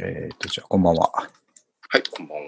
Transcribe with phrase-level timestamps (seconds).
[0.00, 1.10] えっ、と、じゃあ、こんばんは。
[1.10, 1.28] は
[1.98, 2.46] い、こんばんは。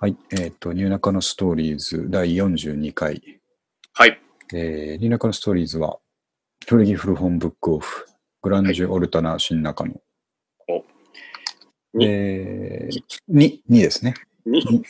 [0.00, 0.16] はい。
[0.32, 3.40] えっ、と、ニューナカのストーリーズ第42回。
[3.92, 4.20] はい。
[4.52, 5.98] えー、ニューナカのストーリーズは、
[6.66, 8.06] 古着古本ブックオフ、
[8.42, 9.92] グランジュオルタナ新中野。
[10.68, 10.84] お
[11.94, 14.14] にえー、に、にですね。
[14.44, 14.82] に、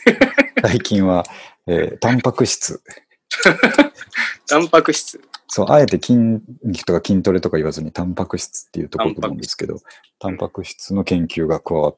[0.61, 1.23] 最近は、
[1.67, 2.81] えー、タンパク質。
[4.47, 5.21] タンパク質。
[5.49, 6.15] そう、あえて筋
[6.63, 9.77] 肉とか筋トレとか言わずに、タンパク質っていうところと思うんですけど、
[10.19, 11.97] タンパク質の研究が加わっ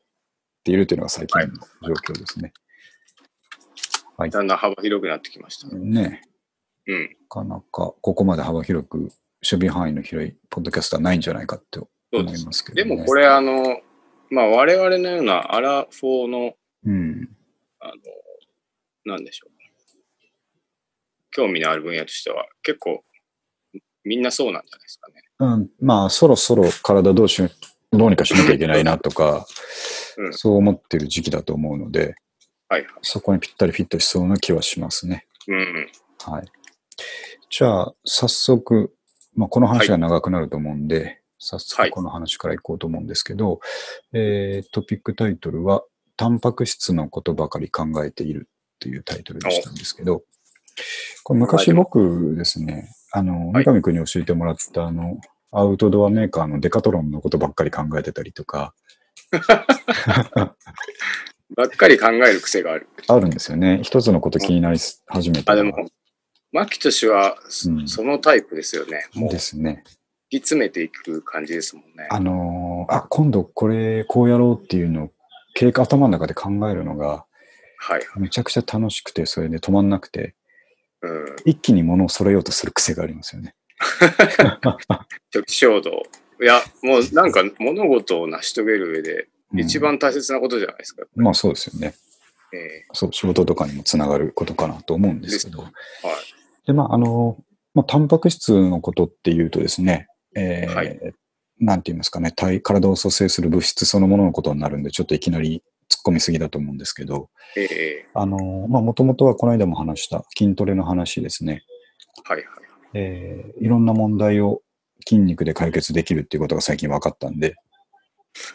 [0.63, 1.47] ているというのが最近の
[1.87, 2.53] 状況ですね。
[4.17, 4.29] はい。
[4.29, 5.67] だんだん幅広くなってきました。
[5.67, 6.21] ね
[6.87, 7.03] うん。
[7.03, 7.63] なかなか
[8.01, 9.11] ここまで幅広く守
[9.41, 11.89] 備範囲の広いポッドキャストはないんじゃないかって思
[12.21, 12.83] いますけど、ね。
[12.83, 13.81] でもこれ、あの、
[14.29, 16.53] まあ、我々のようなアラフォーの、
[16.85, 17.29] うん。
[17.81, 19.51] あの、なんでしょう。
[21.31, 23.03] 興味のある分野としては、結構、
[24.03, 25.21] みんなそうなんじゃないですかね。
[25.39, 27.41] うん、まあ、そろそろ体どうし、
[27.91, 29.45] どうにかしなきゃいけないなとか、
[30.17, 32.15] うんそう思ってる時期だと思うので、
[32.67, 32.91] はいはい。
[33.01, 35.25] そこにぴったりフィットしそうな気はしますね。
[35.47, 35.89] うん。
[36.25, 36.45] はい。
[37.49, 38.93] じゃあ、早速、
[39.35, 43.61] まあ、この話が長くなると思うんで、早はい速この話からいこうと思うんですけど、
[44.13, 45.83] えートピックタイトルは、
[46.17, 48.47] タンパク質のことばかり考えている
[48.79, 50.23] というタイトルでしたんですけど、
[51.23, 55.19] これ昔僕ですね、あの、はい三上君に教えてもらったあの、
[55.51, 58.73] アウトドアメーカーのデカトロンのことばっかり考えてたりとか、
[61.55, 62.87] ばっかり考える癖がある。
[63.07, 63.81] あるんですよね。
[63.83, 65.89] 一つのこと気になり始めたあ、らでも、
[66.51, 69.07] マキト氏は、そうんそのタイプですよね。
[69.13, 69.83] もう、突きですね。
[70.31, 72.07] 詰めていく感じですもんね。
[72.09, 75.11] あのーあ、今度これ、こうやろうっていうのを、
[75.53, 77.25] 計画、頭の中で考えるのが、
[77.77, 78.01] はい。
[78.17, 80.35] めちゃくちゃ楽しくて、それで止まんなくて、
[81.01, 81.35] うん。
[81.45, 83.55] 一気に物を揃えようとする癖がありますよね。
[85.33, 86.03] 初期衝動。
[86.41, 91.03] いや、もうなんか物事を成し遂げる上でうん一番大切なことじゃないですか。
[91.15, 91.93] まあそうですよね。
[92.53, 95.63] えそう、仕事とかにもつながることかなと思うんですけど。
[96.03, 96.15] えはい。
[96.67, 97.37] で、まあ、あの、
[97.73, 101.13] まあ、タンパク質のことっていうとですね、えーはい
[101.63, 105.61] なんて言いますかね、体体を蘇生する物質そのもののことになるんで、ちょっといきなり
[105.91, 111.63] 突っ込みすぎだと思うんですけど、ええあの、まあ、もともとはこの間も話した筋トレの話ですね。
[112.23, 112.45] はいはい。
[112.93, 114.61] えーいろんな問題を
[115.07, 117.55] 筋肉で解決できるっていうことが最近分かったんで、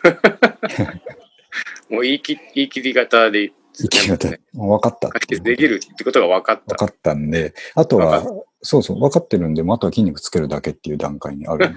[1.91, 6.75] もう言い切言い切り型で、生き方、もう分かった解決できるってことが分かった。
[6.75, 11.69] 分かったんで、あとは分、そうそう、分かってるんで、もうあとは筋肉つけるだけっていう段階にある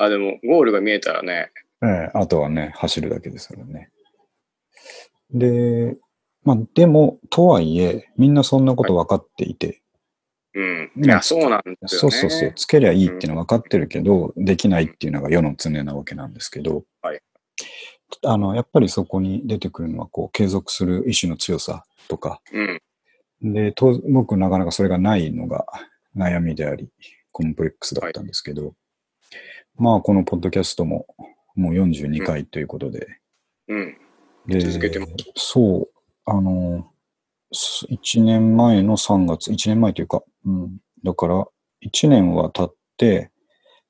[0.00, 1.50] あ、でもゴールが見えたらね、
[1.82, 3.90] ええあとはね、走るだけですからね。
[5.30, 5.96] で、
[6.44, 9.82] まあ、でも、とはいえ、みんなそんなこと分かっていて、
[10.54, 10.92] うん。
[10.96, 12.08] うんいや、そうなんですよね。
[12.08, 17.20] そうそうそう、つけりゃいいっていうのは分かってるけど、できないっていうのが世の常なわけなんですけど、はい
[18.24, 23.52] あの、やっぱりそこに出てくるのは、こう、継続する意志の強さとか、うん。
[23.52, 25.66] で、と僕なかなかそれがないのが
[26.16, 26.88] 悩みであり、
[27.32, 28.74] コンプレックスだったんですけど、
[29.76, 31.06] まあ、このポッドキャストも
[31.58, 33.18] もう42回ということで、
[33.66, 33.98] うん。
[34.46, 36.90] で続けてますそう、あの、
[37.52, 41.44] 1年前の3月、1年前というか、うん、だから、
[41.84, 43.32] 1年は経って、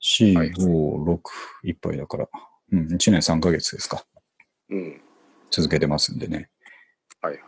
[0.00, 0.64] 4、はい5、
[1.04, 1.20] 6
[1.64, 2.28] いっぱいだから、
[2.72, 4.04] うん、1年3ヶ月ですか。
[4.70, 5.00] うん。
[5.50, 6.48] 続けてますんでね。
[7.20, 7.42] はいはい。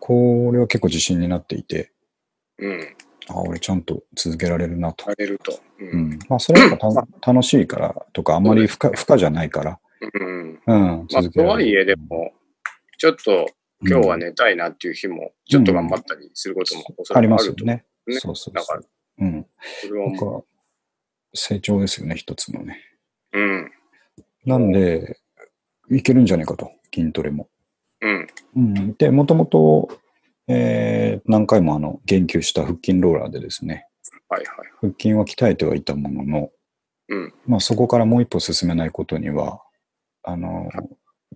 [0.00, 1.92] これは結構自信になっていて、
[2.58, 2.96] うん。
[3.30, 5.04] あ、俺ちゃんと続けられるなと。
[5.04, 5.52] されると。
[5.52, 5.84] う。
[5.84, 6.18] うんん。
[6.28, 6.76] まあ、それは
[7.20, 9.78] た楽しいからとか、あんまり負荷負荷じゃないから、
[10.14, 10.60] うん。
[10.66, 11.48] うん、まあ、続けられる。
[11.48, 12.32] とはいえ、でも、
[12.98, 13.46] ちょっと
[13.82, 17.84] 今日は寝たいなっていう日も、ちょっと頑張ったりすることもおそらくあありますよね。
[18.06, 18.20] うね。
[18.20, 18.88] そうそうだからそ
[19.20, 19.46] う。、うん。
[19.80, 20.42] それは
[21.34, 22.78] 成長ですよね、一つのね。
[23.32, 23.70] う、うん。
[24.44, 25.18] なんで、
[25.90, 27.48] いけるんじゃないかと、筋トレも。
[28.00, 28.26] うん。
[28.56, 29.99] うん、で、もともと、
[30.52, 33.86] えー何回もあの言及した腹筋ローラーでですね、
[34.28, 34.68] はいはい。
[34.80, 36.50] 腹筋は鍛えてはいたものの、
[37.08, 37.34] うん。
[37.46, 39.60] まあ、そこからもう一歩進めないことには、
[40.22, 40.68] あの、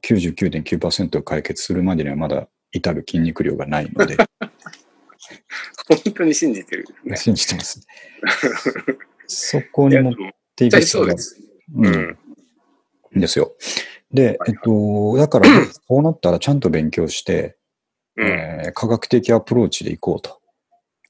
[0.03, 4.17] 99.9%を解決するまでにはまだ至る筋肉量がないので、
[5.89, 7.17] 本当に信じてる、ね。
[7.17, 7.87] 信じてます。
[9.27, 10.15] そこに持っ
[10.57, 11.41] ていく絶対そうです。
[11.75, 12.19] ううん
[13.17, 13.21] ん。
[13.21, 13.55] ですよ。
[14.13, 15.49] で、はいえっと、だから、
[15.87, 17.57] こうなったらちゃんと勉強して、
[18.17, 18.27] うん。
[18.27, 20.41] えー科学的アプローチでいこうと。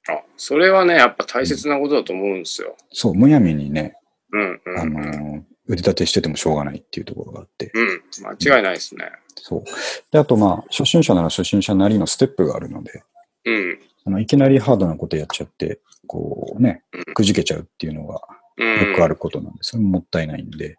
[0.09, 2.77] あ、それはね、やっぱ大切なことだと思うんですよ。
[2.93, 3.97] そう、むやみにね、
[4.33, 4.61] うん。
[4.65, 4.79] うん。
[4.79, 7.71] あのー腕立てしててもしょうがないっていうところがあって。
[7.73, 8.03] うん。
[8.23, 9.11] 間違いないですね。
[9.37, 9.65] そう。
[10.11, 13.03] で、あとまあ、初心者なら初心者なりのステップがあるので、
[13.47, 13.79] うん。
[14.05, 18.21] あのいきなりハードなことやっちゃって、こうねうん、くじけちゃうっていうのが
[18.59, 18.91] うん。
[18.91, 19.71] よくあることなんです。
[19.71, 20.77] それももったいないんで、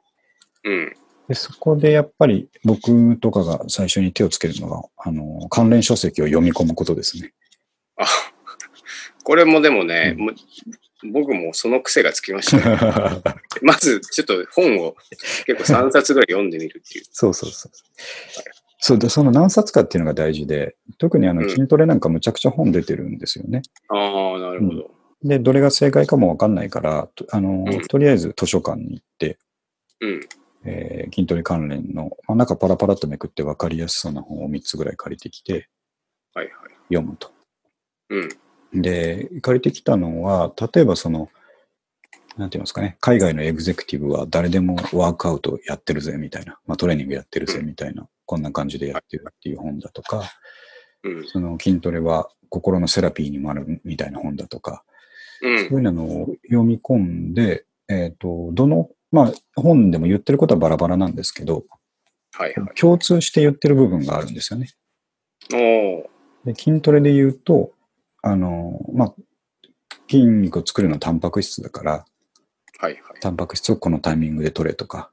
[0.64, 0.94] うん。
[1.28, 7.34] でそこでやっぱり僕とかが最初に手をつけるのが、あの、関連書籍を読み込むことですね。
[7.98, 8.06] あ、
[9.24, 10.36] これもでもね、うん
[11.12, 13.22] 僕もその癖がつきましたね、
[13.62, 14.96] まず、ちょっと本を
[15.46, 17.06] 結構3冊ぐらい読んでみるっていう。
[17.12, 17.72] そうそうそう。
[18.80, 23.62] そうで、その何冊かっていうのが大事で、特にあうんの筋トレなんかむちゃくちゃ本出てるんですよね。
[23.90, 24.92] ああ、なるほど。
[25.24, 29.38] で、どれが正解かもわかんないから、とあの、うんとりあえず図書館に行って、
[30.02, 30.20] うん。
[30.66, 35.70] えー筋トレ関連の、まあ、中パラパラっとめくって分かりやすそうな本を3つぐらい借りてきて
[36.36, 36.54] はいはい。
[36.94, 37.32] 読むと。
[38.10, 38.82] うん。
[38.82, 41.30] で、借りてきたのは、例えばその、
[42.38, 50.24] なんて言いますかね、海外のエグゼクティブは誰でもワークアウトやってるぜみたいな、まあ、トレーニングやってるぜみたいな、こんな感じでやってるっていう本だとか、
[51.04, 51.28] うん。
[51.28, 54.84] その筋トレは心のセラピーにもあるみたいな本だとか、
[55.42, 55.70] うん。
[55.70, 61.66] そういうのを読み込んで、えっ、と、どの、まあ、本でも言ってることはバラバラなんですけど、
[62.34, 62.76] はいはい。
[62.76, 64.70] 共通して言ってる部分があるんですよね。
[65.50, 67.72] で筋トレで言うと、
[68.22, 69.14] あの、まあ、
[70.10, 72.06] 筋肉を作るのはタンパク質だから、
[72.80, 73.02] はいはい。
[73.22, 75.10] タンパク質をこのタイミングで取れとか、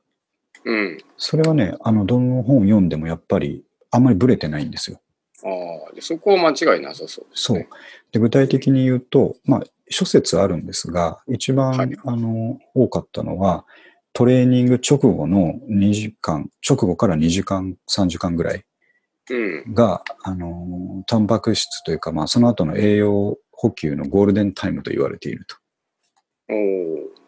[0.64, 0.98] うん。
[1.16, 5.00] それはね、あの、どの本読んでもやっぱりあんまりブレてないんですよ。
[5.44, 7.68] ああ、でそこは間違いなさそうですそうね。。
[8.12, 13.64] で具体的に言うと、まあ、諸説あるんですが、一番、はいあの多かったのは、
[14.12, 18.64] トレーニング直後の2時間、直後から2時間、3時間ぐらい
[19.30, 19.74] うん。
[19.74, 25.56] が、あのタンパク質というか、まあ、その後の栄養補給のゴールデンタイムと言われていると。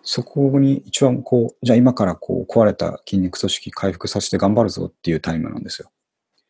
[0.04, 5.90] そこに一番こう、じゃあ今からこう壊れた筋肉組織回復させて頑張るぞっていうタイムなんですよ。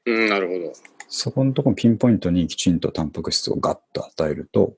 [0.07, 0.73] うん、なるほど。
[1.09, 4.75] そこのところピンポイントにきちんとタンパク質をガッと与えると、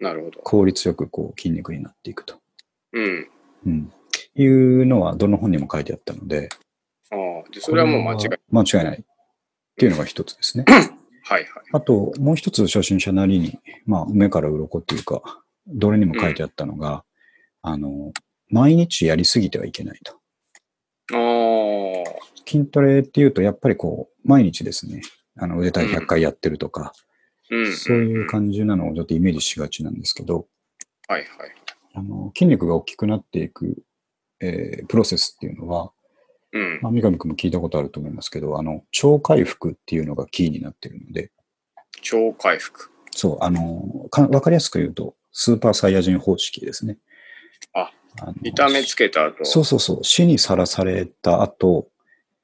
[0.00, 0.40] なるほど。
[0.42, 2.36] 効率よくこう筋肉になっていくと。
[2.92, 3.28] うん。
[3.66, 3.92] うん。
[4.34, 6.48] いうのはどの本にも書いてあったので、
[7.10, 8.28] ああ、でそれはもう間違い。
[8.50, 9.04] 間違いないっ
[9.76, 10.64] ていうのが一つですね。
[11.24, 11.46] はいはい。
[11.72, 17.04] あと、もう一つ初心者なりに、まあ、目から鱗っていうか、どれにも書いてあったのが、
[17.62, 18.12] あの、
[18.48, 20.12] 毎日やりすぎてはいけないと。
[21.12, 25.02] ああ、筋トレっていうと、やっぱりこう、毎日ですね、
[25.36, 26.92] あの腕体100回やってるとか、
[27.50, 27.76] うん。
[27.76, 30.46] そういう感じなのをちょっとイメージしがちなんですけど、
[31.08, 31.28] はいはい。
[31.94, 33.82] あの筋肉が大きくなっていく、
[34.40, 35.92] えープロセスっていうのは、
[36.52, 36.80] うん。
[36.82, 41.30] まあ、三上君も聞いたことあると思いますけど、あの、超回復っていうのがキーになってるので、
[42.02, 42.90] 超回復。
[43.10, 46.98] そう、あの、かわかりやすく言うと、スーパーサイヤ人方式ですね。
[47.72, 47.90] あ
[48.20, 49.44] あの痛めつけた後。
[49.44, 51.88] そうそうそう、死にさらされた後、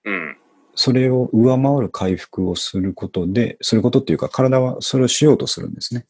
[0.04, 0.36] うん。
[0.74, 6.06] それを上回る回復をすることで、することっていうか、体はそれをしようとするんですね。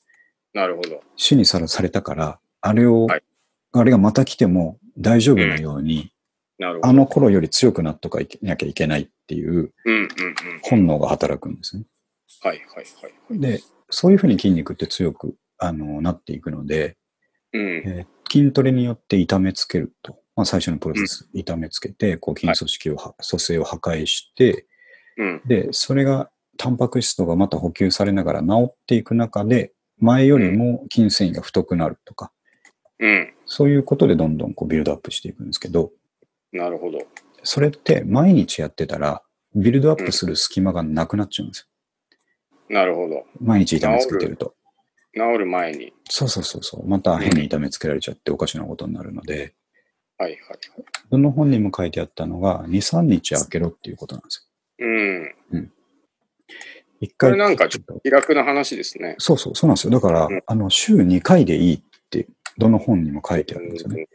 [0.52, 1.00] なるほど。
[1.16, 3.22] 死にさらされたから、あれを、はい
[3.74, 6.12] あれがまた来ても大丈夫なように、
[6.58, 6.88] なるほど。
[6.88, 9.50] あの頃より強くなっとかなきゃいけないっていう
[9.86, 10.08] うんうんうん。
[10.62, 11.84] 本能が働くんですね。
[12.42, 12.84] はいはい
[13.30, 13.40] はい。
[13.40, 16.98] で、そういうふうに筋肉って強くあのなっていくので、
[17.54, 17.62] うん。
[17.86, 20.16] えー筋トレによって痛めつけると。
[20.36, 24.66] まあ、最初のプロセス、痛めつけて、こう筋組織をは、組成を破壊して、
[25.16, 25.42] うん。
[25.46, 32.32] で、それがタンパク質とかまた補給されながら治っていく中で、前よりも筋繊維が太くなるとか、
[32.98, 33.34] うん。
[33.46, 35.90] そういうことでどんどんこうビルドアップしていくんですけど、
[36.52, 36.98] なるほど。
[37.42, 39.22] それって毎日やってたら、
[39.54, 41.68] ビルドアップする隙間がなくなっちゃうんです
[42.70, 42.74] よ。
[42.74, 43.24] なるほど。
[43.40, 44.54] 毎日痛めつけてると。
[45.14, 45.92] 治る前に。
[46.08, 46.88] そうそうそうそう。
[46.88, 49.54] また変に痛めつけられちゃっておかしなことになるので、
[50.22, 50.58] はいはいはい。
[51.10, 54.48] どの本にも書いてあったのが、2、3日空けろっていうことなんです
[54.78, 55.24] うん。
[55.58, 55.68] よ。
[57.00, 57.32] 一こ回。
[57.32, 59.16] れなんかちょっと気楽な話ですね。
[59.18, 59.92] そうそう、そうなんですよ。
[59.92, 64.06] だから、うんあの、週2回でいいって、どの本にも書いてあるんですよね。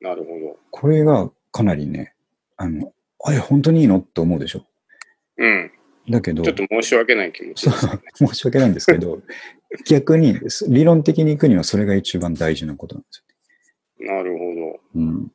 [0.00, 0.58] なるほど。
[0.70, 2.14] これがかなりね、
[2.58, 2.92] あの、
[3.24, 4.66] あれ、本当にいいのって思うでしょ。
[5.38, 5.72] うん。
[6.10, 7.74] だけど、ちょっと申し訳ない気持ちね。
[8.14, 9.22] 申し訳ないんですけど、
[9.86, 10.38] 逆に、
[10.68, 13.24] 理論的に行くにはそれが一番大事なことなんです
[14.00, 14.80] なるほよ。
[14.94, 15.32] うん。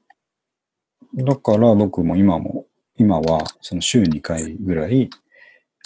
[1.15, 2.65] だから僕も今も、
[2.97, 5.09] 今はその週2回ぐらい、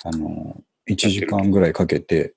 [0.04, 2.34] あの、1時間ぐらいかけて。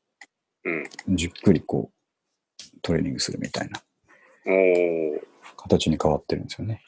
[1.08, 3.80] じっくりこう、トレーニングするみたいな
[5.56, 6.82] 形に変わってるんですよね。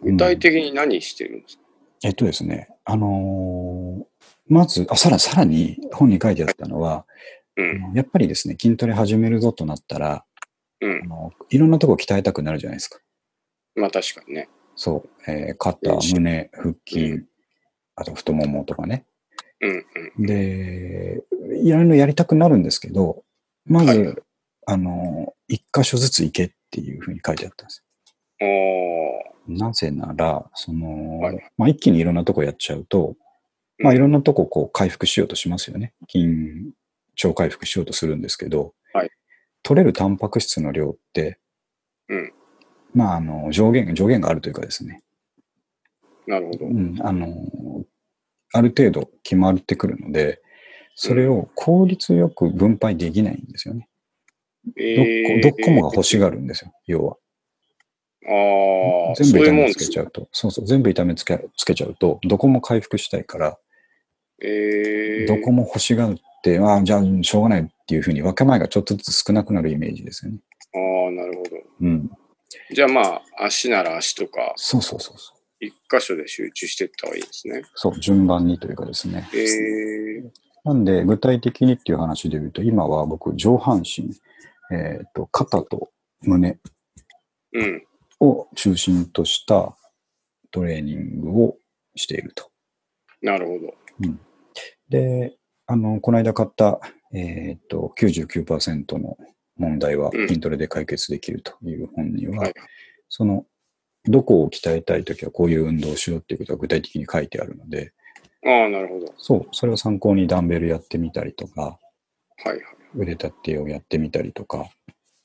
[0.00, 1.62] 具体的に何してるんですか、
[2.04, 4.04] えっとですね、あのー
[4.48, 7.04] まず、あ、さら、さらに本に書いてあったのは、
[7.56, 7.92] うん。
[7.94, 10.24] やっぱりですね、筋トレ始めるぞとなったら、
[10.80, 11.06] うんあ。
[11.06, 12.98] のいろんなとこ鍛えたくなるじゃないですか。
[13.74, 14.48] まあ確かにね。
[14.78, 17.28] そう、えー肩、胸、腹筋、う
[17.96, 19.04] あと太ももとかね。
[19.60, 19.84] うん
[20.18, 20.26] うん。
[20.26, 21.20] で、
[21.62, 23.24] いろいろやりたくなるんですけど、
[23.66, 24.16] まず、はい
[24.66, 27.84] あの、一箇所ずつ行けっていうふうに書いてあったんです。
[29.48, 33.16] なぜなら、その、はいまあ、一気にいろんなとこやっちゃうと、
[33.78, 35.94] まあ、いろんなとここう回復しようとしますよね。
[36.08, 36.28] 筋
[37.24, 39.10] 腸回復しようとするんですけど、はい
[39.64, 41.38] 取れるタンパク質の量って、
[42.08, 42.32] うん
[42.94, 45.02] まあ、あの、上限、上限があるというかですね、
[46.26, 46.68] なるほどう。
[46.70, 47.26] ん、あの、
[48.52, 50.40] ある程度決まってくるので、
[50.94, 53.88] それを効率よく分配できないんですよね。
[54.76, 57.16] えどっこどっこもが欲しがるんですよ、要は。
[58.26, 63.58] ああ、全部痛めつけちゃうと、そうそう、全部痛めつけつけちゃうと、どこも回復したいから、
[64.42, 70.38] えー、どこも欲しがって、ああ、じゃあ、しょうがないっていうふうに分け前がちょっとずつ少なくなるイメージですよね。
[70.74, 71.56] ああ、なるほど。
[71.80, 72.10] うん。
[72.70, 75.38] じゃあまあ、足なら足とか、そうそうそうそう。
[75.60, 77.62] 一箇所で集中していった方がいいですね。
[77.74, 79.28] そう、順番にというかですね。
[79.34, 80.30] えー、
[80.64, 84.10] なんで、具体的にっていう話で言うと、今は僕、上半身、
[84.70, 85.90] えっ、と、肩と
[86.22, 86.58] 胸
[87.52, 87.84] うん。
[88.20, 89.76] を中心とした
[90.50, 91.56] トレーニングを
[91.94, 92.50] していると。
[93.22, 93.74] なるほど。
[94.88, 95.36] で、
[95.66, 96.80] あの、この間買った、
[97.12, 99.16] えっ、と、99%の
[99.58, 102.54] 問題はうん筋トレで解決できるという本には、はい。
[103.08, 103.46] その、
[104.04, 107.92] どこを鍛えたいときはこういう運動をしろっていうことが具体的に書いてあるので、
[108.46, 109.12] ああ、なるほど。
[109.18, 111.78] そう、それを参考にダンベルやってみたりとか、は
[112.46, 112.60] いはい。
[112.94, 114.70] 腕立てをやってみたりとか、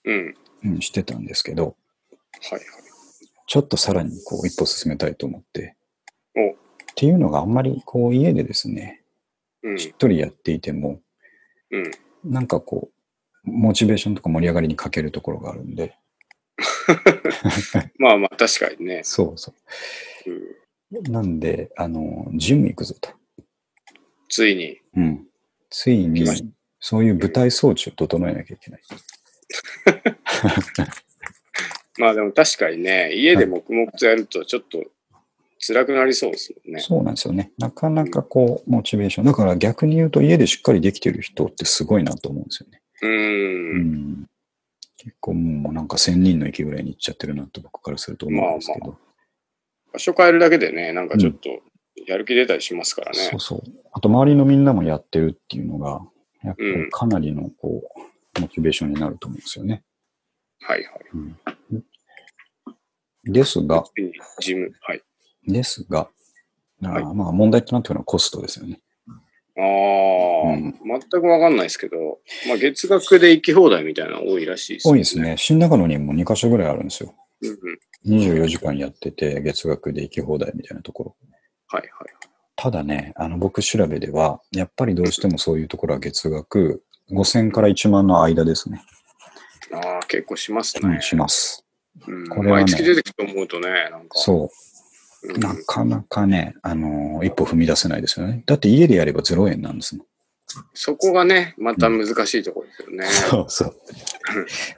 [0.03, 0.35] うん。
[0.65, 1.75] うん、してたんですけど、
[2.49, 2.61] はい
[3.45, 5.75] ちょっとさらにこう一歩進めたいと思って、
[6.35, 6.55] おっ
[6.95, 9.03] ていうのがあんまりこう家でですね、
[9.61, 9.79] はい。
[9.79, 11.01] しっとりやっていても、
[11.69, 11.83] うん。
[11.83, 12.31] うん。
[12.31, 12.93] なんかこう、
[13.43, 15.95] モチベーションとか盛り上がりに欠けるところがあるんで、
[17.97, 19.01] まあまあ、確かにね。
[19.03, 19.53] そうそ
[20.27, 21.11] うん、う。
[21.11, 23.09] なんで、あの、ジム行くぞと。
[24.29, 24.79] ついに。
[24.95, 25.27] うん。
[25.69, 26.25] ついに
[26.79, 28.81] そういう舞台装置を整えなきゃいけない。
[31.97, 34.83] まあでも確かにね、家で黙々とやるとちょっと
[35.65, 36.81] 辛くなりそうですもんね。
[36.81, 37.51] そうなんですよね。
[37.57, 39.25] なかなかこう、モチベーション。
[39.25, 42.81] だから逆に言うと、家でしっかりできてる人ってすごいなと思うんですよね。
[43.07, 44.29] うんん。
[44.97, 48.97] 結構もうなんか1000人の域ぐらいに行っちゃってるなと僕からすると思うんですけど。
[49.91, 51.49] 場所変えるだけでね、なんかちょっと
[52.07, 53.17] やる気出たりしますからね。
[53.17, 53.63] そうそう。
[53.91, 56.01] あと周りのみんなもやってるっていうのが、
[56.43, 57.83] やっぱうんりかなりのこ
[58.37, 59.83] う、モチベーションになると思うんですよね。
[60.61, 60.99] はいはい。
[61.13, 61.17] う
[63.29, 63.83] ん、ですが、
[64.39, 64.71] ジム。
[64.81, 65.03] はい。
[65.45, 66.09] ですが、
[66.81, 68.81] はいまあ問題となってるのはコストですよね。
[69.57, 75.19] ああ、うん全くわかんないですけど、まあ月額で行き放題みたいなの多いらしいです多いです。
[75.19, 75.35] ね。
[75.37, 77.13] 新中野にも2カ所ぐらいあるんですよ。
[77.41, 78.37] うんうん。
[78.43, 81.15] 24時間やってて、月額で行き放題みたいなところ。
[81.67, 81.89] はいはい。
[82.55, 88.81] ただね、あの僕調べでは、やっぱりどうしてもそういうところは月額5000から1万の間ですね。
[89.71, 91.01] ああ、結構しますねうん、。
[91.01, 91.65] します。
[92.07, 94.19] うんこれはね毎月出てくると思うとね、なんか。
[94.19, 94.49] そう。
[95.23, 98.43] うんなかなかね、あのー一歩踏み出せないですよね。
[98.45, 100.07] だって家でやれば0円なんですもん。
[100.73, 103.05] そこがね、また難しいところですよね。
[103.07, 103.75] そうそう。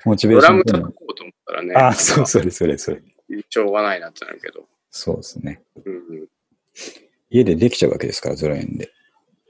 [0.06, 3.02] モチベードラムションっていうの叩こうと思ったらね、はあ、そうそれそれそれ。
[3.50, 4.66] しょうがないなってなるけど。
[4.92, 5.62] そうですね。
[5.84, 6.28] うん
[7.30, 8.92] 家でできちゃうわけですから、0円で。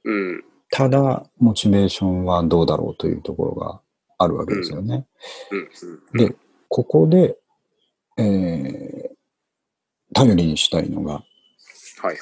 [0.06, 0.14] うん。
[0.14, 0.44] うん。
[0.72, 3.82] ただ、モチベーションはどうだろうというところが
[4.18, 5.06] あるわけですよね。
[5.52, 5.60] うん。
[5.60, 6.28] うん。
[6.30, 6.36] で、
[6.70, 7.38] ここで、
[8.18, 9.15] えー、
[10.16, 11.24] 頼りにしたいのが
[12.02, 12.18] はい。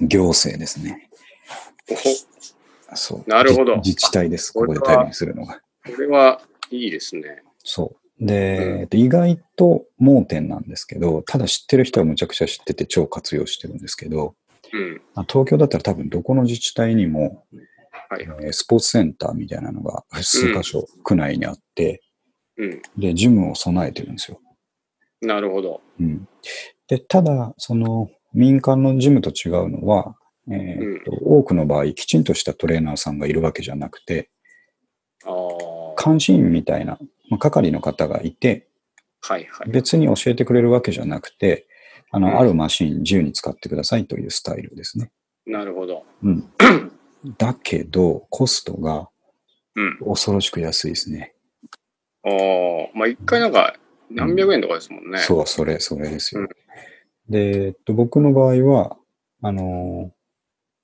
[0.00, 1.08] 行政ですね。
[2.90, 3.30] おそう。
[3.30, 4.52] なるほど自自治体です。
[4.52, 5.60] ここで頼りにするのが。
[5.84, 6.40] これは
[6.70, 7.42] いいですね。
[7.62, 8.24] そう。
[8.24, 14.34] で、うんえっと意外と盲点なんですけど、ただ知ってる人はむちゃくちゃ知ってて超活用してるんですけど、
[14.72, 15.02] うん。
[15.14, 17.44] まあ東京だったら多分どこの自治体にも、
[18.08, 18.22] はい。
[18.22, 22.02] えースポーツセンターみたいなのが数箇所区内にあって、
[22.56, 22.82] うん。
[22.96, 24.40] で、ジムを備えてるんですよ。
[25.20, 25.82] なるほど。
[26.00, 26.28] うん。
[26.88, 30.16] で、ただ、その民間のジムと違うのは、
[30.48, 34.30] えーと多くの場合、きちんとしたトレーナーさんがいるわけじゃなくて、
[35.24, 36.02] ああ。
[36.02, 36.98] 監視員みたいな、
[37.30, 38.68] まあ、係の方がいて、
[39.20, 39.70] はいはい。
[39.70, 41.66] 別に教えてくれるわけじゃなくて、
[42.12, 45.10] あの、うんあるマシン自由に使ってくださいというスタイルですね。
[45.46, 46.04] なるほど。
[46.22, 46.48] うん。
[47.38, 49.08] だけど、コストが
[49.74, 49.98] うん。
[49.98, 51.34] 恐ろしく安いですね。
[52.24, 52.32] ああ。
[52.94, 53.74] まあ一回なんか
[54.10, 55.18] 何百円とかですもんね。
[55.18, 56.42] そう、それ、それですよ。
[56.42, 56.48] うん
[57.28, 58.96] で、えっと、僕の場合は、
[59.42, 60.16] あのー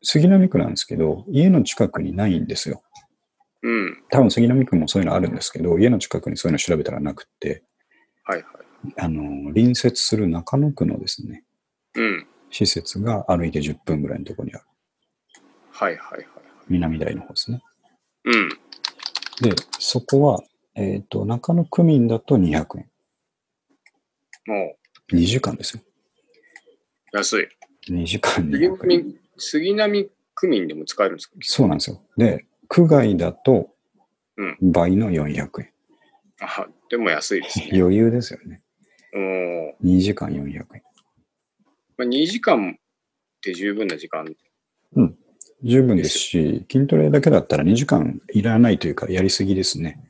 [0.04, 2.82] 杉並区なんですけど、家の近くにないんですよ。
[3.62, 4.02] うん。
[4.10, 7.62] 多分杉並区もそういうのあるんですけど、家の近くにそういうの調べたらなくって、
[8.24, 8.94] はいはい。
[8.98, 11.44] あのー隣接する中野区のですね、
[11.94, 12.26] うん。
[12.50, 14.64] 施設が歩いて10分ぐらいのところにある。
[15.70, 16.26] はいはいはい。
[16.68, 17.62] 南台の方ですね。
[18.24, 18.48] うん。
[19.40, 20.42] で、そこは、
[20.74, 22.90] えっ、と、中野区民だと200円。
[24.46, 24.76] も
[25.12, 25.82] 2時間ですよ。
[27.12, 27.48] 安い。
[27.88, 28.78] 2時間杉200円。
[28.78, 31.36] 並杉並区民でも使えるんですか？
[31.40, 32.02] そうなんですよ。
[32.16, 33.74] で、区外だと
[34.36, 35.72] うん倍の400円。
[36.40, 37.70] あ、でも安いですね。
[37.74, 38.62] 余裕ですよね。
[39.14, 40.64] おー2時間400円。
[41.96, 42.80] まあ、2時間っ
[43.42, 44.24] て十分な時間。
[45.62, 50.02] 十分ですし、筋トレだけだったら2時間いらないというか、やりすぎですね。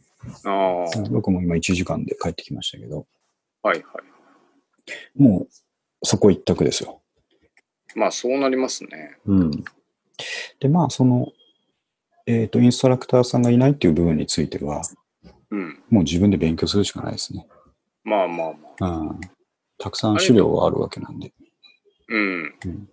[0.44, 3.06] あ僕も今1時間で帰ってきましたけど、
[3.62, 3.84] はい。
[5.16, 7.00] もうそこ一択ですよ。
[7.94, 9.16] まあそうなりますね。
[9.26, 9.50] うん。
[10.60, 11.32] で、まあ、その、
[12.26, 14.82] えっ、と、インストラクターさんがいないっていう部分については、
[15.50, 15.82] うん。
[15.90, 17.46] もう自分で勉強するしかないですね。
[18.04, 18.98] まあまあまあ。
[19.00, 19.20] うん。
[19.78, 21.32] たくさん資料があるわけなんで。
[22.08, 22.54] うん。
[22.64, 22.88] うん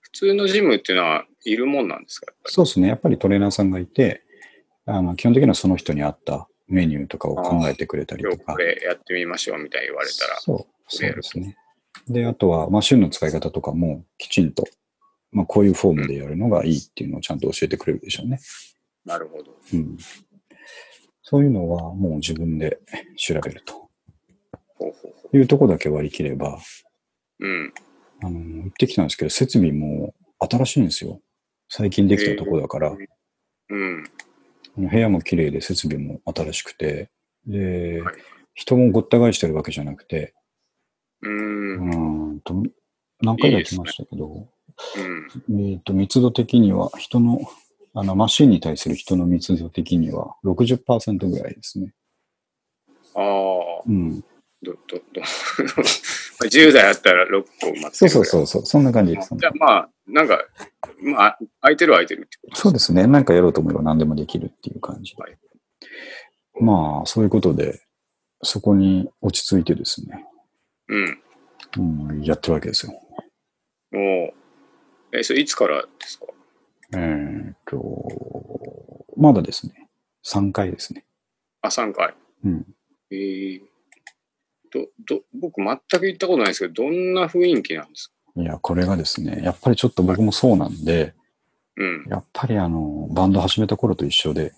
[0.00, 2.32] 普通のジムっていうのはいるもんなんですか？
[2.46, 2.88] そうですね。
[2.88, 4.22] やっぱりトレーナーさんがいて、
[4.86, 8.58] あの基本的にはその人に合ったメニューとかを考えてくれたりとかこ。
[8.58, 10.40] れやってみましょうみたいに言われたら。
[10.40, 11.56] そう、そうですね。
[12.08, 14.64] で、あとはマシンの使い方とかもきちんと、
[15.32, 18.40] まあ、こういうフォームでやるのがいいっていうのをちゃんと教えてくれるでしょうね。
[19.04, 19.56] なるほど。
[19.72, 19.96] うん。
[21.22, 22.78] そういうのはもう自分で
[23.16, 23.86] 調べると
[24.78, 26.58] ほうほうほいうとこだけ割り切れば、
[27.40, 27.46] う。
[27.46, 27.74] うん。
[28.22, 31.20] あの、行ってきたんですけど、設備も新しいんですよ。
[31.68, 32.96] 最近できたとこだから、
[33.68, 34.04] うん。
[34.76, 37.10] 部屋も綺麗で設備も新しくて、
[37.46, 38.14] で、はい
[38.56, 40.34] 人もごった返してるわけじゃなくて、
[41.20, 41.28] う。
[41.28, 42.54] うんんと、
[43.20, 44.48] 何回か行きましたけど、
[45.48, 45.60] うん。
[45.72, 47.40] えっ、と、密度的には、人の、
[47.92, 51.92] あの、マシンに対する人の密度的には60%ぐらいですね。
[53.14, 54.20] ああ、うん。
[54.62, 55.22] ど、ど、ど、
[56.44, 59.30] 10代あったら6個埋まってそうるそうそうそう、そんな感じです。
[59.36, 60.44] じゃあまあ、なんか、
[61.02, 63.06] まあ、空いてるは空いてるってことそうですね。
[63.06, 65.14] なんかやろうと思えば何でもできるっていう感じ。
[65.16, 65.36] はい
[66.60, 67.82] まあ、そういうことで、
[68.42, 70.24] そこに落ち着いてですね、
[70.88, 71.22] うん。
[71.78, 72.92] うん、やってるわけですよ。
[73.92, 74.32] も
[75.12, 76.26] う、え、それいつからですか？
[76.94, 79.88] えーっと、まだですね、
[80.24, 81.04] 3回ですね。
[81.60, 82.14] あ、3回。
[82.44, 82.66] うん。
[83.10, 83.60] えー、
[84.76, 88.42] ど、ど、僕全く行ったことないですけど、どんな雰囲気なんですか？
[88.42, 91.14] いや、これがですね、やっぱりちょっと僕もそうなんで、
[91.76, 92.04] うん。
[92.08, 94.52] やっぱりあの、バンド始めた頃と一緒で、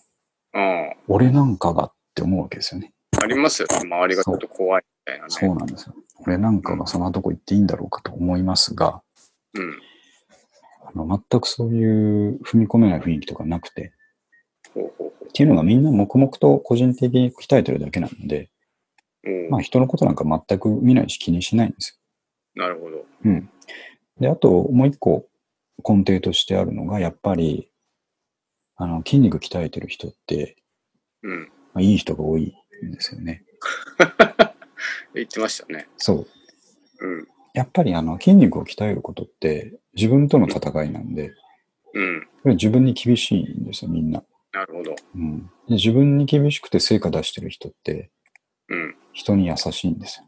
[0.53, 0.59] あ
[1.07, 2.93] 俺なんかがって思うわけですよね。
[3.19, 3.79] あ、ありますよね。
[3.83, 5.31] 周りがちょっと怖いみたいなね。
[5.31, 5.95] そうなんですよ。
[6.27, 9.03] 俺なんかがそんなとこ行っていいんだろうかと思いますが、
[9.55, 9.81] うん。
[10.85, 13.93] あの全くそういう踏み込めない雰囲気とかなくて、
[14.75, 18.49] っていうのがみんな黙々と個人的に鍛えてるだけなので、
[19.51, 22.01] まあ人のことなんか全く見ないし気にしないんです
[22.55, 22.97] なるほど。
[22.97, 23.05] よ。
[23.25, 23.51] うん。
[24.21, 25.29] で、あともう一個
[25.89, 27.71] 根底としてあるのが、やっぱり、
[28.77, 30.57] あの、筋肉鍛えてる人って、
[31.23, 31.41] うん。
[31.73, 33.45] まあ、いい人が多いんですよね。
[35.15, 35.89] 言ってましたね。
[35.97, 36.27] そう。
[37.01, 37.29] うん。
[37.55, 41.33] やっぱりあの、筋肉を鍛えることって自分との戦いなんで、
[41.95, 42.55] うん。
[42.55, 44.23] 自分に厳しいんですよ、みんな。
[44.53, 44.95] なるほど。
[45.15, 45.51] うん。
[45.69, 48.11] で自分に厳しくて成果出してる人って、
[48.69, 48.97] うん。
[49.13, 50.27] 人に優しいんですよ。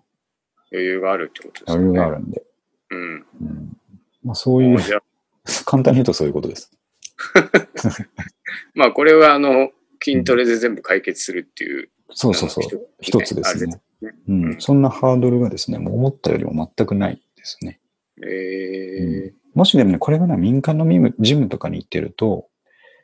[0.72, 1.85] 余裕があるってことですね。
[1.85, 2.42] 余裕があるんで。
[2.90, 3.26] うん。
[3.40, 3.76] うん。
[4.24, 4.79] まあそういう、
[5.64, 6.72] 簡単に言うとそういうことです。
[8.74, 9.70] まあ、これは、あの、
[10.03, 11.90] 筋トレで全部解決するっていう。
[12.12, 12.81] そうそうそうあの。
[13.00, 13.81] 一つですね。
[14.00, 14.61] ねううんん。
[14.61, 17.81] そんなハードルがですね、もう思ったよりも全くないですね。
[18.22, 20.87] ええもしでもね、これがね、民間の
[21.18, 22.48] ジムとかに行ってると、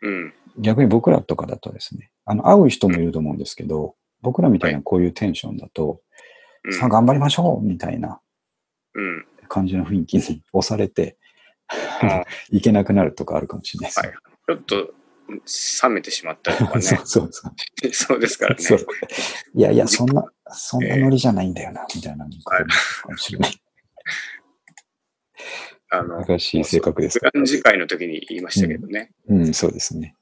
[0.03, 0.35] うん。
[0.59, 3.94] 逆に僕らとかだとですね、あの、会う人もいると思うんですけど、
[4.26, 6.00] 僕らみたいなこういうテンションだと、
[6.64, 8.20] うんさあ頑張りましょうみたいな
[8.94, 9.24] うん。
[9.48, 11.16] 感じの雰囲気に押されて、
[11.68, 14.12] あ いけなくなるとかあるかもしれないですね。
[14.48, 14.94] ちょっと、
[15.88, 16.82] 冷めてしまったりとかね。
[16.82, 17.54] そうそうそう。
[17.94, 18.62] そうですからね。
[19.54, 23.52] いやいや、そんな、そんなノリじゃないんだよな、みたいなかもしれない。
[25.90, 27.30] あの、難しい性格ですグ。
[27.32, 29.12] ランジ会の時に言いましたけどね。
[29.28, 30.16] うん、そうですね。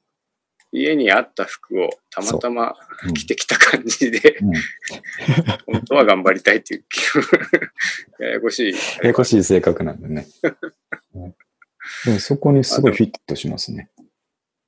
[0.71, 2.75] 家にあった服をたまたま
[3.07, 4.53] うん着てきた感じで、うん
[5.73, 6.83] 本当は頑張りたいっていう
[8.23, 8.73] ややこしい。
[8.73, 10.27] ややこしい性格なんでね。
[11.15, 11.35] うん
[12.05, 13.89] でもそこにすごいフィットしますね。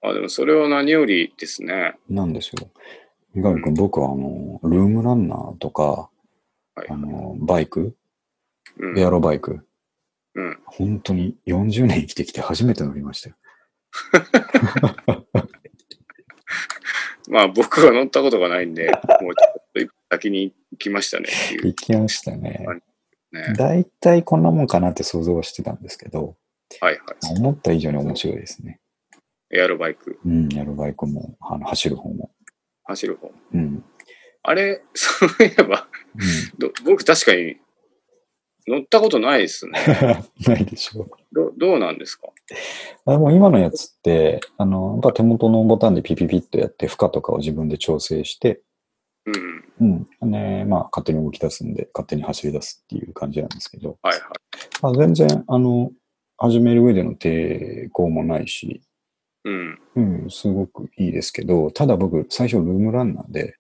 [0.02, 1.98] あ、でもそれは何よりですね。
[2.10, 3.40] なんでしょう。
[3.40, 5.84] 三上君、僕はあの、ルームランナーとか、
[6.76, 7.96] はいあの、バイク、
[8.78, 9.66] うんエアロバイク、
[10.36, 10.60] うん。
[10.66, 13.36] 本当に40年生きてきて初めて乗りましたよ。
[17.28, 18.88] まあ僕は乗ったことがないんで、
[19.22, 22.66] もうちょっと先に行きましたねっていう行きましたね。
[23.32, 23.54] ね。
[23.58, 26.38] だいたいこんなもんかなって想像はしてたんですけど、
[26.82, 27.36] はいはい。
[27.38, 28.80] 思った以上に面白いですね。
[29.54, 32.32] エアロバイク、うん、エアロバイクも、あの走る方も。
[32.84, 33.32] 走る方。
[33.54, 33.84] うん。
[34.44, 37.58] あれ、 そういえば、うんど僕確かに
[38.68, 39.80] 乗ったことないですね。
[40.46, 41.10] ないでしょう。
[41.34, 42.30] どどうなんですか？
[43.06, 48.62] あもう今のやつって、あの、やっぱ手元のボタンでピピピッとやって、負荷とかを自分で調整して、
[49.26, 50.08] うん。
[50.22, 50.32] うん。
[50.32, 54.22] ね、まあ、勝手に動き出すんで、勝手に走り出すっていう感じなんですけど、はいはい。
[54.82, 55.92] まあ、全然、あの、
[56.38, 58.82] 始める上での抵抗もないし、
[59.44, 59.80] うん。
[59.96, 63.58] うん、すごくいいですけど、ただ僕、最初ルームランナーで、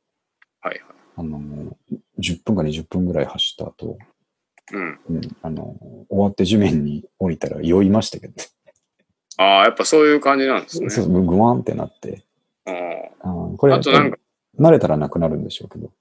[0.61, 0.81] はいはい。
[1.17, 1.39] あの、
[2.19, 3.97] 10分か20分ぐらい走った後、
[4.73, 4.99] うん。
[5.09, 5.75] うん、あの、
[6.09, 8.33] 終わって地面に降りたら酔いましたけど、
[9.37, 10.89] ああ、やっぱそういう感じなんですね。
[10.89, 12.23] そうぐぐわんってなって、
[12.65, 12.71] あ
[13.21, 14.17] あこれああとなんか、
[14.59, 15.91] 慣れたらなくなるんでしょうけど、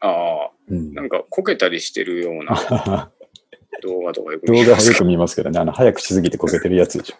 [0.00, 0.92] ああ、うん。
[0.92, 3.10] なんかこけたりしてるような
[3.82, 7.16] 動画とかよく動見ますけど画はよく見ますけどね、あの、早くしすぎてこけてるやつでしょ。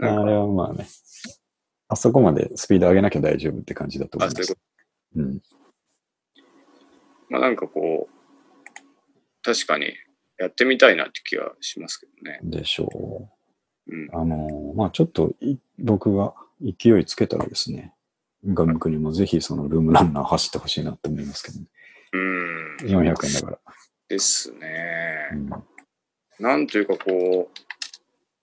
[0.00, 0.86] あれはまあね、
[1.88, 4.56] あそこまでスピード上げなきゃ大丈夫って感じだと思います。
[5.14, 5.40] うん。
[7.32, 8.62] まあなんかこう、
[9.42, 9.94] 確かに
[10.38, 12.40] やってみたいなって気はしますけどね。
[12.42, 13.30] でしょ
[13.88, 14.08] うんう。。
[14.12, 17.94] あの、まあちょっとい僕が勢いつけたらですね、
[18.46, 21.66] ガム君にもぜひそのルームランナー走ってほしいなって思いますけどね。
[22.12, 22.76] うん。
[23.00, 23.58] 400円だから。
[24.08, 25.36] ですねう。
[25.36, 25.50] ん
[26.38, 27.60] なんというかこう、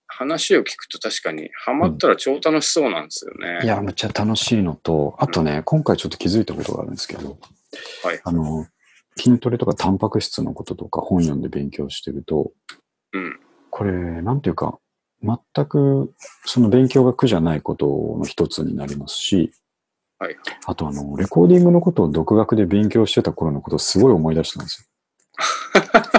[0.08, 3.60] 話を聞くと確かにハマったら超楽しそうなんですよね。
[3.63, 7.38] いや、めっちゃ楽しいのと、あとね、今回ちょっと気づいたことがあるんですけど、
[8.04, 8.21] はい。
[8.23, 8.65] あの、
[9.19, 12.51] 筋トレとかタンパク質のこととか本読んで勉強してると、
[13.13, 13.39] うん。
[13.69, 14.79] これ、なんていうか、
[15.21, 16.13] 全く
[16.45, 19.51] その勉強が苦じゃないことの一つになりますし、
[20.17, 20.36] はい。
[20.65, 24.88] あとあの、レコーディングのことを独学で勉強してた頃のことをすごい思い出したんですよ。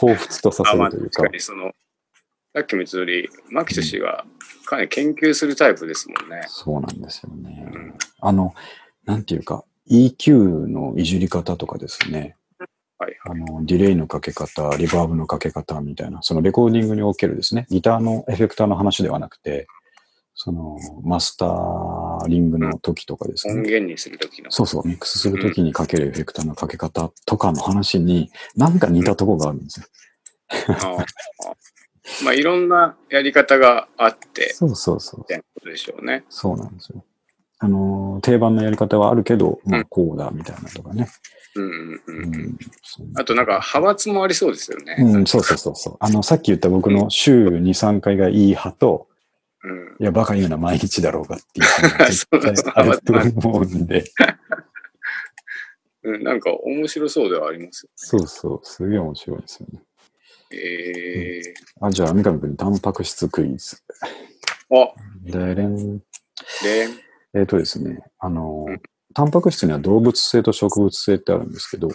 [0.00, 1.28] 彷彿とさせるというか確か。
[1.28, 1.72] にその、
[2.54, 4.26] さっきも言った通り、牧人氏が
[4.66, 6.42] かなり研究するタイプですもんね。
[6.48, 7.94] そうなんですよねうん。
[8.20, 8.54] あの、
[9.04, 12.36] なんていうか、EQ のいじり方とかですね。
[12.98, 13.16] はい。
[13.24, 19.66] あの、ディレイのかけ方、リバーブのかけ方みたいな、そのレコーディングにおけるですね、ギターのエフェクターの話ではなくて、
[20.34, 21.46] その、マスタ
[22.26, 23.54] リングの時とかですね。
[23.54, 24.50] 音源にするときの。
[24.50, 29.86] そうそう、ミックスするときにかけるエフェクターのかけ方とかの話に、なんか似たとこがあるんですよ。
[32.24, 35.26] まあいろんなやり方があって、 そうそうそうみ。
[35.26, 36.24] たいなことでしょうね。
[36.28, 37.04] そうなんですよ。
[37.64, 41.08] あの、定番のやり方はあるけど、まあ、うんこうだ、みたいなとかね。
[41.54, 42.56] うんうん
[43.14, 44.96] あとなんか派閥もありそうですよね。
[44.98, 45.96] うん、そうそうそうそう。
[46.00, 49.06] あの、さっき言った僕の週2、3回がいい派と、
[49.62, 49.96] うん。
[50.00, 54.02] いや、バカ言うな、毎日だろうがっていう派が あると思うんで、
[56.02, 59.78] うん、なんか面白そうではありますよそうそう、すげえ面白いですよね。
[59.78, 59.84] ね。
[60.58, 61.42] え
[61.80, 63.76] あ、じゃあ、三上君、タンパク質クイズ。
[64.70, 65.98] ー、あ、でれん。
[65.98, 66.02] で、
[67.34, 68.82] えっ、とですね、あのうん、
[69.14, 71.88] タンパク質には動物性と植物性ってあるんですけど、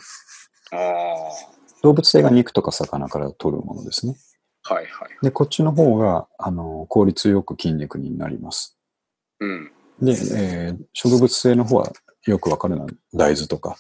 [1.83, 4.15] 動物性が肉とか魚から取るものですね。
[4.63, 5.09] はいはい。
[5.21, 8.77] で、こっちの方が、あの、効率よく筋肉になります。
[9.39, 9.71] うん。
[10.01, 11.91] で、えー植物性の方は
[12.25, 13.77] よくわかるのは大豆とか、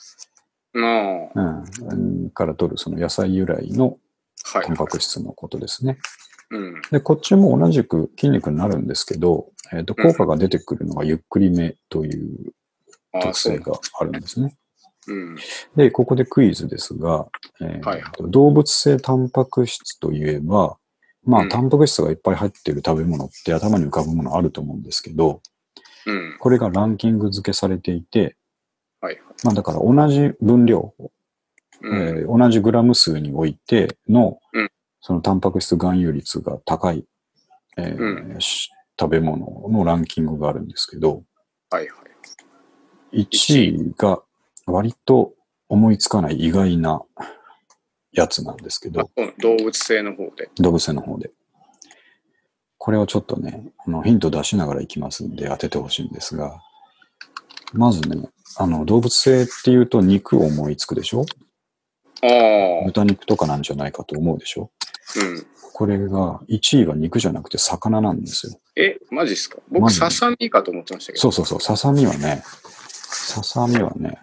[0.73, 3.97] うんうん、から取るその野菜由来の
[4.53, 5.97] はい、タンパク質のことですね。
[6.49, 6.81] うん。
[6.91, 12.53] で、こっちも同じく筋肉になるんですけど、えっ、と、効果が出てくるのがゆっくりめという
[13.21, 13.59] 特性。
[13.59, 14.55] があるんですね。
[15.07, 15.37] うん。
[15.75, 17.27] で、ここでクイズですが、
[17.61, 20.77] えーはい動物性タンパク質といえば、
[21.23, 25.41] まあ、うんタンパク質がいっぱい入っている食べ物って頭に浮かぶものあると思うんですけど、
[26.05, 26.37] うん。
[26.39, 28.37] これがランキング付けされていて、
[29.01, 29.23] はいはい。
[29.43, 30.93] まあ、だから同じ分量、
[31.81, 31.97] うん。
[31.97, 34.69] えー同じグラム数においての、うん
[35.07, 37.05] そのタンパク質含有率が高い、
[37.77, 41.23] えーうし食べ物のランキングがあるんですけど、
[41.69, 41.93] はいは
[43.13, 43.21] い。
[43.21, 43.29] 1
[43.61, 44.21] 位が
[44.65, 45.33] 割と
[45.69, 47.03] 思いつかない意外な
[48.11, 50.49] やつなんですけあど、動物性の方で。
[50.55, 51.31] 動物性の方で。
[52.77, 56.59] これをちょっとね、あのヒント出しながらいきますんで当ててほしいんですが、
[57.71, 61.23] まずね、あの動物性っていうと肉を思いつくでしょ？
[62.23, 62.25] あ
[62.81, 64.63] あ、豚肉とかなんじゃないかと思うでしょ？
[64.63, 64.69] うん。
[65.73, 68.59] これが1位は肉じゃなくて魚なんですよ。
[68.75, 69.57] え、マジっすか？
[69.69, 71.21] マ僕、ジささみかと思ってましたけど。
[71.21, 72.43] そうそうそう、ささみはね、
[73.09, 74.17] ささみはね、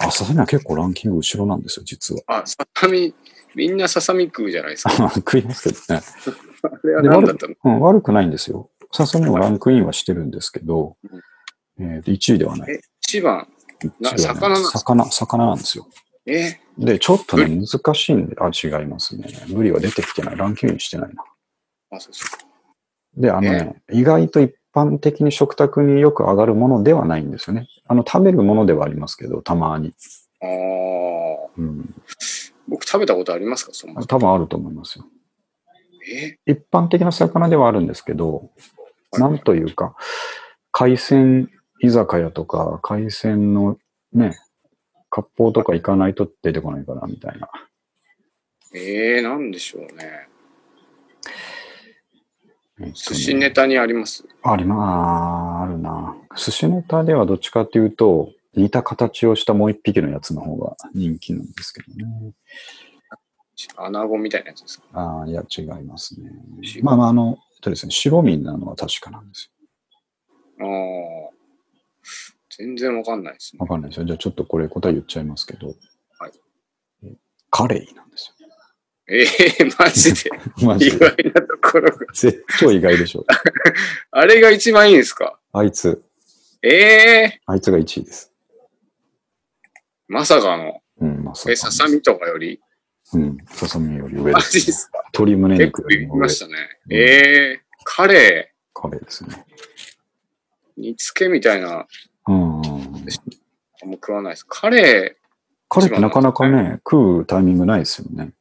[0.00, 2.22] あ、ささみは結構ランキング後ろなんですよ、実は。
[2.26, 3.14] あ、ささみ、
[3.54, 4.90] みんなささみ食うじゃないですか。
[5.14, 6.02] 食いますけどね。
[6.82, 7.54] あれは何だったの？
[7.64, 8.70] うん、悪くないんですよ。
[8.92, 10.96] ささみもランクインはしてるんですけど、
[11.78, 12.72] えーと1位ではない。
[12.72, 13.48] え、一番。
[14.00, 14.78] な1位はね魚なんですか？
[14.80, 15.86] 魚、魚なんですよ。
[16.26, 19.26] え、で、ちょっとね、難しいんで、あ、違いますね。
[19.48, 20.36] ブリは出てきてない。
[20.36, 21.24] ランキングしてないな。
[21.90, 22.26] あ、そうそ
[23.16, 23.20] う。
[23.20, 27.68] で、あのね、意外と一般的に食卓によく上がるものではないんですよね。
[27.86, 29.94] あの、食べるものではありますけど、たまに。
[30.40, 31.94] ああ、うん。
[32.66, 33.72] 僕食べたことありますか？
[33.74, 35.04] そもそも多分あると思いますよ。
[36.10, 36.38] え？
[36.46, 38.42] 一般的な魚ではあるんですけど、は
[39.18, 39.94] いなんというか、
[40.72, 41.48] 海鮮
[41.80, 43.78] 居酒屋とか、海鮮の
[44.12, 44.36] ね、
[45.14, 47.48] 割烹とか行かないと出てこないかな、みたいな。
[48.74, 50.26] えー、なんでしょうね。
[52.80, 56.16] えっとね寿司ネタにありますありまあ、あるな。
[56.36, 62.32] 寿司ネタではどっちかっていうと、似た形をしたもう一匹のやつの方が人気なんですけどね。
[63.76, 66.32] 穴子みたいなやつですかああ、いや、違いますね。
[66.82, 69.52] まあまあ、あの、えっとですね、白身なのは確かなんです
[70.58, 70.66] よ。
[70.66, 71.34] ああ。
[72.58, 73.66] 全然わかんないですねわ。
[73.66, 74.06] かんないですよ。
[74.06, 75.68] じゃあちょっとこれ答え言っちゃいますけど、
[76.18, 76.32] はい
[77.04, 77.12] え
[77.50, 78.34] カレイなんです
[79.06, 80.28] ええー、マジで？
[80.30, 80.34] よ。
[80.66, 80.98] マジ意で。
[80.98, 82.06] 外なところが。
[82.14, 83.26] 絶超意外でしょ。
[84.12, 85.38] あれが一番いいんですか？
[85.52, 86.02] あいつ、
[86.62, 88.32] ええあいつが1位です。
[90.08, 90.80] まさかの。
[91.00, 92.60] うん、まあ、そうえ、ささみとかより？
[93.12, 94.98] うん、ささみより上マです、ジですか？
[95.12, 96.28] 鶏胸結肉よりも上。
[96.28, 96.54] したね。
[96.90, 96.98] え
[97.58, 99.44] えカレカレーですね。
[100.78, 101.86] ー、煮付けみたいな、
[102.26, 102.64] うん、うん。
[102.64, 104.46] あんま食わないです。
[104.48, 105.16] カレ
[105.68, 108.32] カレーってなかなかね、食うタイミングないですよね。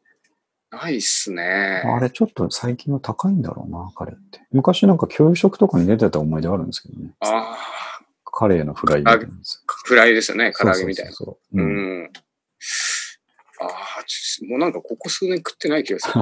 [0.71, 1.43] ー、ないっすね。
[1.85, 4.41] あれちょっと最近は高いんだろうな、カレーって。
[4.51, 7.11] 昔なんか給食とかに出てた思い出あるんですけどね。
[7.21, 7.57] ああ、
[8.25, 9.61] カレーのフライみたいなやつ。
[9.85, 10.53] フライですよね。
[10.57, 11.11] 唐揚げみたいな。
[11.11, 12.11] そうそうそうんん。
[13.61, 16.13] ああ、もうなんかここ数年食ってない気がする。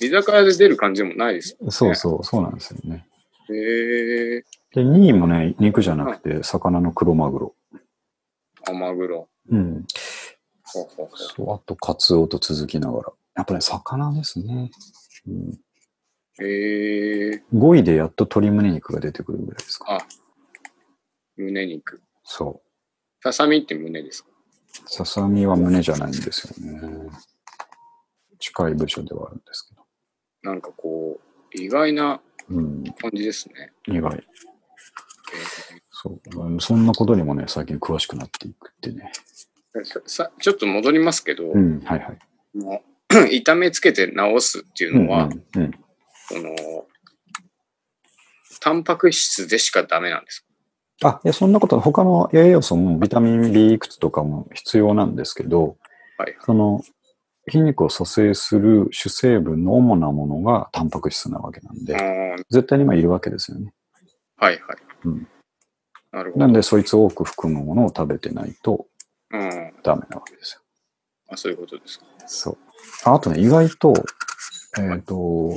[0.08, 1.56] 居酒屋で出る感じでもないです。
[1.70, 3.06] そうそう、そうなんですよね。
[3.50, 4.44] へえ
[4.78, 7.56] で、2位もね、肉じゃなくて、魚の黒マグロ。
[8.66, 9.28] ー、マグロ。
[9.50, 9.84] うん。
[10.62, 13.12] ほうほうそう、あと、カツオと続きながら。
[13.36, 14.70] やっぱり、ね、魚ですね。
[15.26, 15.50] うん、
[16.44, 19.96] へえー、5位でやっと鶏胸肉が出てくるぐらいですか。
[19.96, 20.06] あ、
[21.36, 22.00] 胸肉。
[22.24, 22.62] そ
[23.22, 24.30] ささみって胸ですか？
[24.30, 24.88] う。
[24.88, 27.10] ささみは胸じゃないんですよね。
[28.38, 29.82] 近い部署ではあるんですけど。
[30.42, 33.72] なんかこう、意外なうん、感じですね。
[33.88, 34.24] 意外。
[35.34, 36.40] えそう。
[36.46, 39.10] うんそんなことにもね、最近詳しくなっていくってね。
[39.76, 42.18] ーささちょっと戻りますけど、うん、はいはい。
[42.56, 42.82] も
[43.24, 45.70] う 痛めつけて治すっていうのは、うんうんうん
[46.30, 46.54] その、
[48.60, 50.44] タンパク質でしかダメなんです
[51.00, 51.08] か？
[51.08, 55.76] あ、いや、そんなこと、他の栄養素もビタミン B いくつとかも必要なんですけど、
[56.18, 56.36] はい。
[56.44, 56.82] その、
[57.50, 63.72] 筋肉を蘇生する主成分の主なものがタンパク質なわけなんあで、ー絶対にまあいるわけですよね。
[64.36, 64.76] はいはい。
[65.04, 65.28] うん
[66.10, 66.46] なるほど。
[66.46, 68.86] なんで、そいつを多く含むものを食べてないと
[69.30, 69.74] うん。
[69.82, 70.60] ダメなわけですよ。
[71.30, 72.06] あそういうことですか。
[72.26, 72.58] そう。
[73.04, 73.92] ああとね、意外と、
[74.78, 75.56] えっ、と、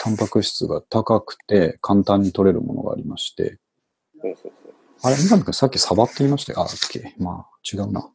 [0.00, 3.58] タンパク質が高くて簡単に取れるものがありまして、
[4.22, 4.74] ほうほうほう。
[5.02, 6.60] あれ、今のさっきサバって言いましたよ。
[6.60, 8.10] あ、だっけまあ、違うな。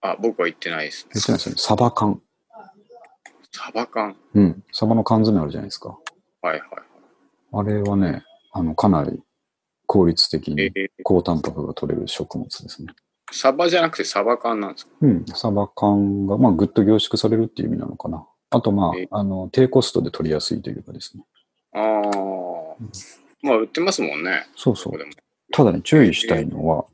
[0.00, 1.10] あ、僕は言ってないですね。
[1.14, 1.58] 言ってないですよね。
[1.60, 2.20] サバ缶。
[3.52, 4.16] サバ缶？
[4.34, 4.64] うん。
[4.72, 5.90] サバの缶詰あるじゃないですか。
[6.40, 6.60] はいはい
[7.54, 9.22] あれはね、あの、かなり
[9.92, 12.94] 効率的にー高タンパクが取れる食物ですね。
[13.30, 14.92] サバじゃなくてサバ缶なんですか？
[15.02, 15.24] うん。
[15.26, 18.26] サバ缶が、まあ、ぐっと凝縮されるっていう意味なのかな。
[18.48, 21.24] あと、まえあ、あの、低コストで取りやすいというかですね。
[21.74, 22.76] ああ。
[23.42, 24.46] まあ売ってますもんね。
[24.56, 24.92] そうそう。
[25.52, 26.86] ただね、注意したいのは、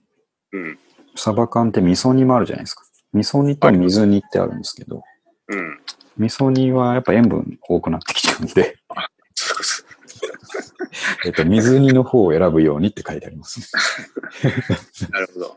[0.53, 0.79] うん。
[1.15, 2.83] サバ缶って味噌煮もあるじゃないですか。
[3.13, 5.03] 味噌煮と水煮ってあるんですけど、
[5.49, 5.79] うん。
[6.17, 8.78] 味噌煮はやっぱ塩分多くなってきちゃうんで、
[11.25, 13.67] えっと、水煮の方を選ぶようにって書いてありますね。
[15.09, 15.57] う なるほど。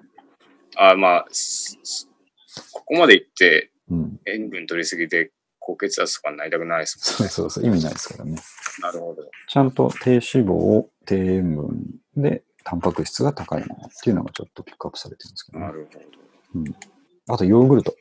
[0.75, 1.27] あまあ、
[2.73, 4.19] ここまで行ってうん。
[4.25, 7.65] 塩分取りすぎて高血圧とかになりたくないですそうそうそう。
[7.65, 8.31] 意味ないですからね。
[8.31, 8.39] もん。
[8.81, 9.29] なるほど。
[9.47, 15.99] ちゃんと低脂肪、低塩分で、タンパク質が高いものっていうのがちょっとピックアップされてるんですけど、ね、なるほ
[17.29, 17.33] ど。
[17.33, 17.95] あとヨーグルト。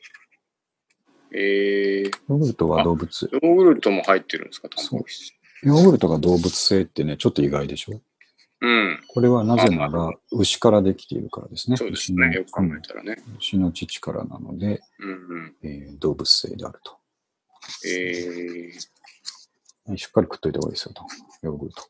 [1.33, 3.29] えー、ヨーグルトは動物。
[3.31, 5.33] ヨーグルトも入ってるんですかタンパク質。
[5.63, 8.01] ヨーグルトが動物性ってね、ちょっと意外でしょ？
[8.61, 8.99] うん。
[9.07, 11.77] これはなぜなら、牛からできているからですね。
[11.77, 12.31] そうですね。
[12.31, 13.15] よく考えたらね。
[13.27, 15.55] うん牛の乳からなので、うんうん。
[15.63, 16.97] えー動物性であると。
[17.87, 18.71] え
[19.97, 20.93] しっかり食っといた方がいいですよ、
[21.43, 21.83] ヨーグルト。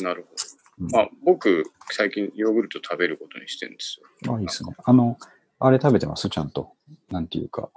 [0.00, 0.34] ー、なるほ
[0.80, 0.96] うんど。
[0.96, 4.34] まあ、僕、最近ヨーグルト食べることにしてるんですよ。
[4.34, 4.74] あ、いいですね。
[4.84, 5.18] あの、
[5.58, 6.28] あれ食べてます？
[6.28, 6.72] ちゃんと。
[7.10, 7.70] なんていうか、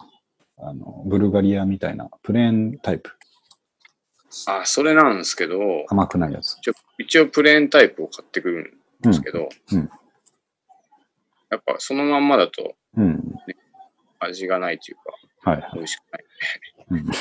[0.57, 3.11] あの、ブルガリアみたいな、プレーンタイプ。
[4.47, 6.57] あ、それなんですけど、甘くないやつ。
[6.59, 9.89] 一応一応プレーンタイプを買ってくるんですけど、うんうん
[11.51, 13.23] やっぱそのまんまだとうん。
[14.19, 14.97] 味がないという
[15.43, 15.71] か、はいはい。
[15.75, 16.25] 美味しくない。
[16.91, 17.11] うん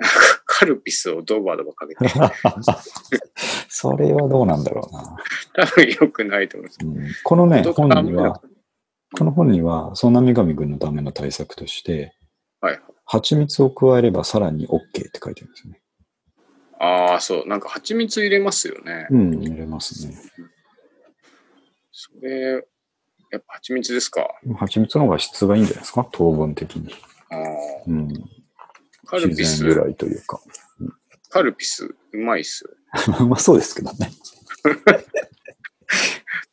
[0.46, 2.06] カルピスをドバドバかけて、
[3.68, 5.16] それはどうなんだろうな。
[5.54, 6.78] 多分良くないと思います。
[6.84, 8.40] うんこのね、元本には、
[9.16, 12.14] この本には、そんな女神君のための対策として、
[12.60, 12.82] はいはい。
[13.06, 15.80] 蜂蜜を加えればさらに OK って書いてあるんですよね。
[16.80, 17.48] ああ、そう。
[17.48, 19.06] なんか蜂蜜入れますよね。
[19.10, 20.14] うん、入れますね。
[21.92, 24.28] それ、やっぱ蜂蜜ですか？
[24.58, 26.06] 蜂蜜の方が質がいいんじゃないですか？
[26.12, 26.94] 糖分的に。
[27.30, 27.40] ああ。
[27.86, 28.12] うん。
[29.06, 30.40] カルピス自然、由来というか。
[31.30, 32.70] カルピス、うまいっすよ。
[33.26, 34.10] まあそうですけどね。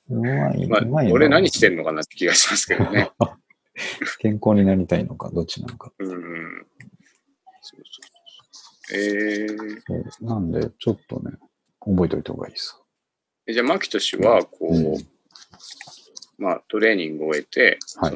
[0.10, 3.12] うまい、まあうまい、な俺何してんのかなって気がしますけどね。
[4.20, 5.92] 健康になりたいのか、どっちなのか。
[6.00, 6.08] うん。
[7.62, 8.15] そうそう。
[8.94, 11.32] えー、そうなんで、ちょっとね、
[11.80, 12.82] 覚えておいた方がいいです。
[13.48, 15.08] えじゃあ、牧俊は、こう、うん
[16.38, 18.14] まあ、トレーニングを終えて、はい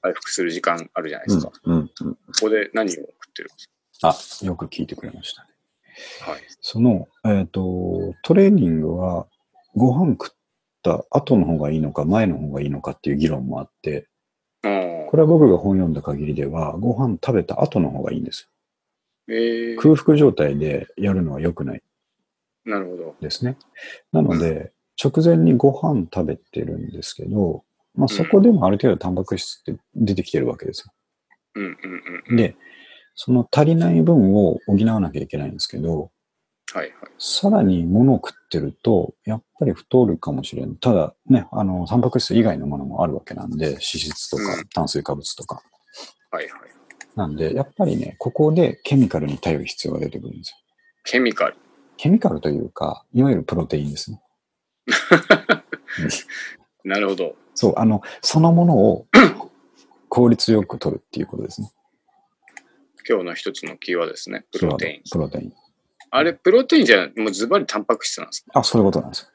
[0.00, 2.14] 回復する時間あるじゃないですか。、うんうん、うん。
[2.14, 5.48] ここで何を食ってるんですあ、よく聞いてくれましたね。
[6.24, 6.40] かはい。
[6.60, 9.26] その、えっ、と、トレーニングは、
[9.74, 10.36] ご飯食っ
[10.82, 14.06] た後の方がいいのか、前の方がいいのかっていう議論もあって、
[14.62, 18.48] これは僕が本読んだ限りでは、ご飯食べた後の方がいいんです
[19.28, 19.80] えよ。
[19.80, 21.82] ー、空腹状態でやるのは良くない
[22.64, 23.16] なるほど。
[23.20, 23.56] ですね。
[24.12, 27.64] なので、直前にご飯食べてるんですけど、
[27.94, 30.92] まあそこでもある程度タンパク質って出てきてるわけですよ。
[31.54, 32.36] うんうんうんうん。
[32.36, 32.56] で、
[33.14, 36.10] その足りない分を補わなきゃいけないんですけど、
[36.72, 36.92] はいはい。
[37.18, 40.76] さらに物を食ってると、やっぱり太るかもしれん。
[40.76, 45.62] ただね、あの、タンパク質以外のものもあるわけなんで、脂質とかうん炭水化物とか。
[46.30, 46.77] はいはい。
[47.18, 50.56] なんで、やっぱりね、ここでケミカルに頼る必要が出てくるんですよ。
[51.04, 51.56] ケミカル。
[51.96, 54.22] ケミカルというか、いわゆるプロテインですね。
[56.84, 57.34] なるほど。
[57.54, 59.06] そう、あの、そのものを
[60.08, 61.72] 効率よく取るっていうことですね。
[63.08, 64.46] 今日の一つのキーワードですね。
[64.52, 65.02] プロテイン。
[65.10, 65.52] プロテイン。
[66.10, 68.52] あれ、プロテインじゃもうズバリタンパク質なんですか？
[68.60, 69.28] あ、そういうことなんですよ。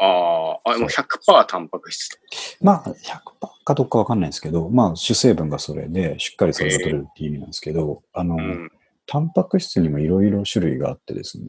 [0.00, 2.18] ああ、あ、もう100%タンパク質と。
[2.60, 8.70] まあ、100%かどうかわかんないですけど、まあ、主成分がそれで、しっかりそれが取れるっていう意味なんですけど、あの、うん。
[9.06, 11.48] タンパク質にもいろいろ種類があってですね。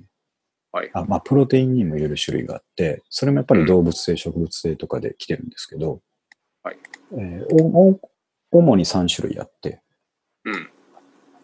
[0.71, 0.89] はい。
[0.93, 6.01] あまあ、プロテインにもいろいろ種類があって、それもやっぱり動物性、植物性とかで来てるんですけど、
[6.63, 6.77] はい
[7.13, 7.99] えーおお
[8.51, 9.81] 主に3種類あって、
[10.45, 10.69] うん。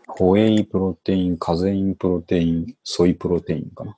[0.07, 3.97] ホエイプロテイン、カゼインプロテイン、ソイプロテインかな。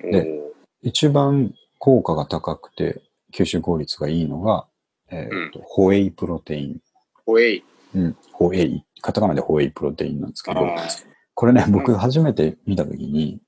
[0.00, 0.40] で
[0.82, 4.66] 一番効果が高くて吸収効率がいいのが、
[5.10, 6.80] えーとホエイプロテイン。
[7.24, 7.64] ホエイ。
[7.94, 8.84] うん、ホエイ。
[9.00, 10.88] カタカナでホエイプロテインなんですけど、ああ。
[11.34, 13.40] これね、僕初めて見たときに、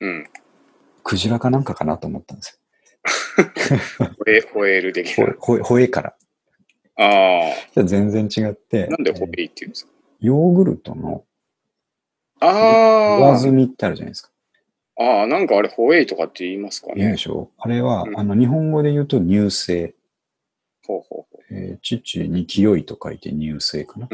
[0.00, 0.26] うん。
[1.04, 2.60] クジラかなんかかなと思ったんです
[4.18, 5.28] ホエホエール的よ。
[5.28, 5.34] な。
[5.38, 6.14] ホエホエイから。
[6.98, 8.90] あじゃあ全然違って、あ。
[8.90, 9.92] なんでホえーエイって言うんですか？
[10.20, 11.24] ヨーグルトの
[12.40, 14.30] あ上澄みってあるじゃないですか。
[14.98, 15.04] あ。
[15.04, 16.94] ああ、なんかあれホエイとかって言いますかね？
[16.96, 17.16] 言うで。
[17.18, 17.50] しょ？
[17.58, 19.94] あれは、うんあの、日本語で言うと乳性。
[20.86, 24.08] ほうほうほえー父に清いと書いて乳性かな。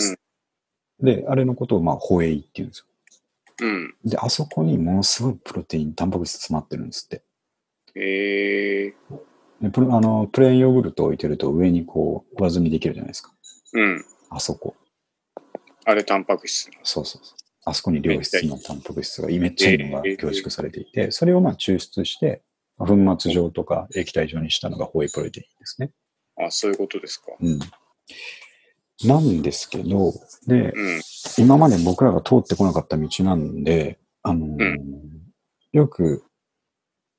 [1.01, 2.87] で、あれのことを、まあ、ホエイって言うんですよ。
[3.61, 3.67] う。
[3.67, 3.95] うん。
[4.05, 7.23] で、あそこにものすごいプロテイン、タンパク質詰まってるんですって。
[7.95, 8.95] ええ
[9.61, 13.33] でプロあのプレーンヨーグルトを置いてると上にこう、上積みできるじゃないですか。
[13.75, 14.05] うん。
[14.31, 14.75] あそこ。
[15.85, 16.71] あれタンパク質。
[16.83, 17.37] そうそうそう。
[17.65, 22.43] あそこに良質のタンパク質がめっちゃいいのが凝縮されていて、それをまあ抽出して、
[22.79, 25.91] 粉末状とか液体状にしたのがホエイプロテインですね。
[26.37, 27.33] あそういうことですか。
[27.41, 27.59] うん。
[29.05, 30.13] なんですけど、
[30.47, 31.01] で、うん。
[31.39, 34.77] 今まで僕らが通ってこなかった道なんで、あのー
[35.73, 36.25] よく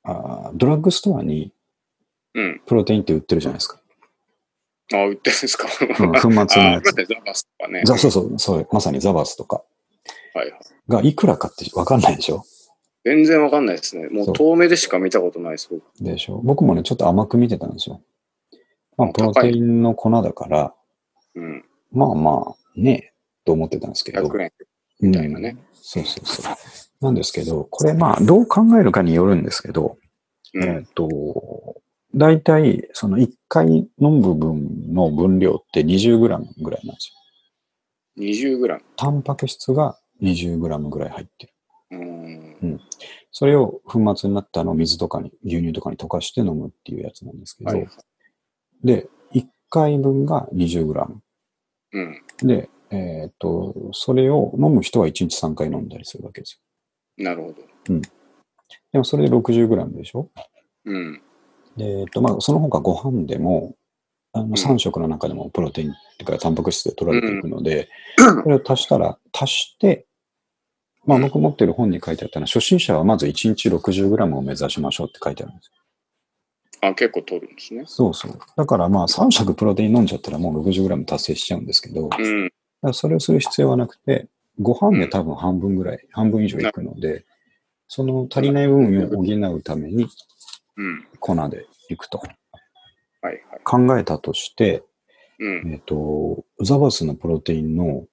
[0.04, 1.52] あー、ドラッグストアに
[2.36, 2.62] うん。
[2.65, 3.80] プロテインって売ってるじゃないですか。
[4.93, 5.67] あ売ってるんですか。
[5.99, 6.91] うん粉末のあやつ。
[6.93, 7.84] ザバスとかね。
[7.86, 9.63] ざそうそう、そう、まさにザバスとか
[10.34, 10.60] はいはい。
[10.88, 12.43] がいくらかってわかんないでしょ
[13.06, 14.08] 全然わかんないですね。
[14.10, 15.69] もう遠目でしか見たことないです。
[15.69, 18.02] 僕でしょ僕もね、ちょっと甘く見てたんですよ。
[18.97, 20.73] まあ、プロテインの粉だから、
[21.36, 21.65] うん。
[21.91, 23.13] まあまあ、ねえ、
[23.45, 24.27] と思ってたんですけど。
[24.27, 24.51] 100円
[24.99, 25.58] みみたいなね。
[25.73, 26.56] そうそうそう。
[27.01, 29.97] なんですけど、これまあ、どう考えるかによるんですけど、
[30.53, 30.63] うん。
[30.63, 31.82] えっと、
[32.15, 37.20] 大体、その1回飲む分の分量って 20g ぐらいなんですよ。
[38.18, 38.84] 20グラム。
[38.95, 41.53] タンパク質が 20g ぐらい入ってる。
[41.91, 42.82] うん。
[43.32, 47.88] それを粉末になったのを水とかに、牛乳とかに溶かして飲むっていうやつなんですけど、はい。
[48.84, 51.05] で、1回分が 20g。
[51.93, 52.21] うん。
[52.43, 56.61] で、えっ、と、それを飲む人は1日3回飲んだりするわけです
[57.17, 57.61] なるほど。
[57.61, 58.01] よ。
[58.91, 60.29] でもそれで 60g でしょ？
[60.86, 61.21] うん。
[61.77, 63.75] で、えっ、と、まあ、その他ご飯でも、
[64.34, 70.07] あのん3食の中でもプロテインっていうか、タンパク質で取られていくので、うんそれを足したら、足して、
[71.05, 75.82] まあ、うん僕持ってる本に書いてあったのは、初心者はまず1日 60g を目指しましょうって書いてあるんですよ。
[76.88, 77.84] あ、結構取るんですね。
[77.86, 78.39] そうそう。
[78.55, 82.51] だからまあ、3食プロテイン飲んじゃったらもう 60g 達成しちゃうんですけど、うん。
[82.81, 84.27] らそれをする必要はなくて、
[84.59, 87.25] ご飯で多分半分ぐらい、半分以上いくので、
[87.88, 90.07] その足りない部分を補うために
[90.77, 91.07] うん。
[91.19, 93.43] 粉でいくとはいはい。
[93.63, 94.84] 考えたとして、
[95.39, 95.73] うん。
[95.73, 98.05] えっ、と、ザバスのプロテインの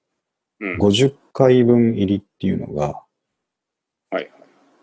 [0.60, 0.76] うん。
[0.78, 3.02] 50回分入りっていうのが
[4.10, 4.30] はいはい。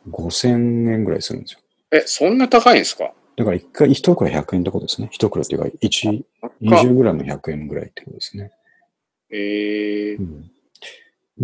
[0.09, 0.47] 5000
[0.91, 1.59] 円ぐらいするんですよ。
[1.91, 3.13] え、そんな高いんですか？
[3.38, 5.09] だから一回、一袋100円ってことですね。
[5.11, 8.51] 一袋っていうか、1、高っ 20g100 円ぐらいってことですね。
[9.29, 10.51] えーう、ん、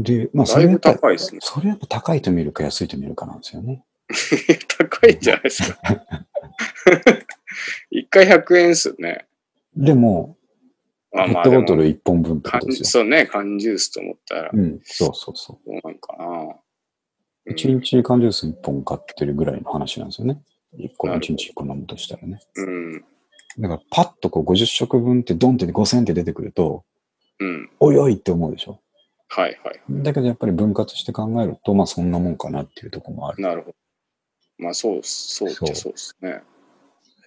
[0.03, 1.39] で、まあ、それやっぱ高いですね。
[1.43, 3.83] それやっぱ高いと見るか安いと見るかなんですよね。
[4.79, 5.79] 高いんじゃないですか。
[7.91, 9.27] 一回100円っすよね。
[9.75, 10.35] でも、
[11.11, 12.85] まあペットボトル1本分ってこ缶とですよ。
[12.85, 16.25] そうね、缶ジュースと思ったら、うん、そうそうそどうなんかな。
[16.25, 16.29] う。
[16.39, 16.53] うん
[17.45, 20.41] 1日缶ジュース1本買ってるぐらいの話なんですよね。
[20.77, 22.39] 1個、1なるほど日1個飲むとしたらね。
[22.55, 23.05] うん。
[23.59, 26.83] だから、パッとこう50食分ってドンって5000って出てくると、
[27.39, 27.69] うん。
[27.79, 28.79] おいおいって思うでしょ？
[29.27, 29.81] はいはい。
[29.89, 33.41] だけどやっぱり分割して考えると、まあそんなもんかなっていうところもある。
[33.41, 33.75] なるほど。
[34.59, 36.41] まあそうそうっちゃそうですね。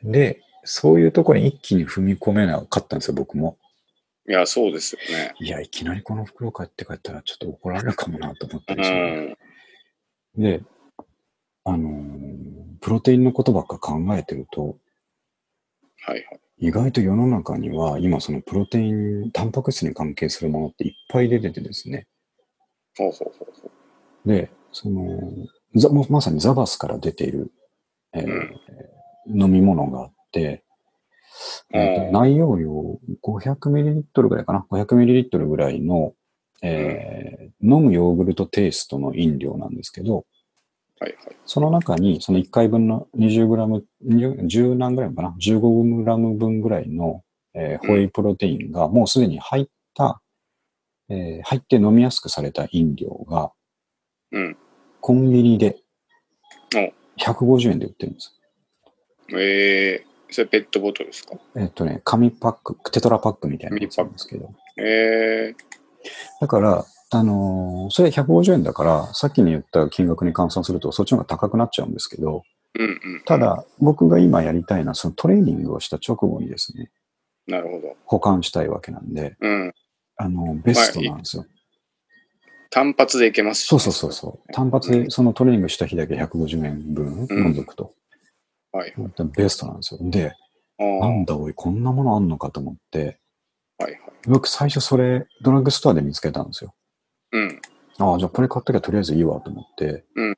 [0.05, 3.59] で、そういうところに一気に踏み込めなかったんですよ、僕も。
[4.29, 5.35] いや、そうですよね。
[5.41, 9.37] いや、いきなりこの袋買って帰ったらちょっと怒られるかもなと思ったうりして、
[10.39, 10.43] ん。
[10.43, 10.63] で、
[11.65, 14.79] あのープロテインのことばっか考えてると、
[16.05, 16.41] はいはい。
[16.59, 22.07] 意外と世の中には今そのプロテイン、タンパク質に関係するものっていっぱい出ててですね。
[22.97, 23.71] ほうほうほうほ
[24.25, 25.21] で、その、
[25.75, 27.53] ざままさにザバスから出ている、
[28.13, 28.61] えーうん
[29.29, 30.63] 飲み物があって、
[31.75, 36.15] うんえーと内容量 500ml ぐらいかな？500ml ぐらいの、
[36.63, 40.25] えー飲むヨーグルトテイストの飲料なんですけど、う。
[40.99, 41.37] はいはい。
[41.45, 47.23] その中にその1回分の 20g、20 10何グラムかな ?15g 分ぐらいの、
[47.55, 50.21] えーホエイプロテインがもうすでに入った、
[51.09, 53.53] えー入って飲みやすくされた飲料が
[54.33, 54.57] うん。
[55.01, 55.77] コンビニで
[56.75, 56.93] お
[57.23, 58.33] 150円で売ってるんです。
[59.33, 61.37] えー、それペットボトルですか？
[61.57, 64.51] えっとね、紙パック、テトラパックみたいなやつなんですけど。
[64.79, 65.55] えー、
[66.41, 72.43] だから、あのーそれ150円だから、さっきに言った金額に換算すると、そっちの方が高くなっちゃうんですけど、
[72.79, 72.89] うんう
[73.19, 73.23] ん。
[73.25, 76.91] た、だ、僕が今やりたいのは、そのトレーニングをした直後にですね、
[77.47, 77.97] なるほど。
[78.05, 79.75] 保管したいわけなんで、うん。
[80.17, 81.47] あの、ベストなんですよ。
[82.71, 84.53] 単発でいけますしそうそうそうそう。
[84.53, 87.95] 単発でそのトレーニングした日だけ150円分うん飲んどくと。
[88.73, 88.93] はい。
[89.37, 90.01] ベストなんですよ。
[90.03, 90.35] で、
[90.79, 93.19] なんだおい、こんなものあんのかと思って、
[93.79, 94.01] はいはい。
[94.27, 96.75] 僕最初それ、ドラッグストアで見つけたんですよ。
[97.37, 97.61] うん。
[97.99, 100.05] ああ、じゃあこれ買っときゃとりあえずいいわと思って。
[100.15, 100.37] うん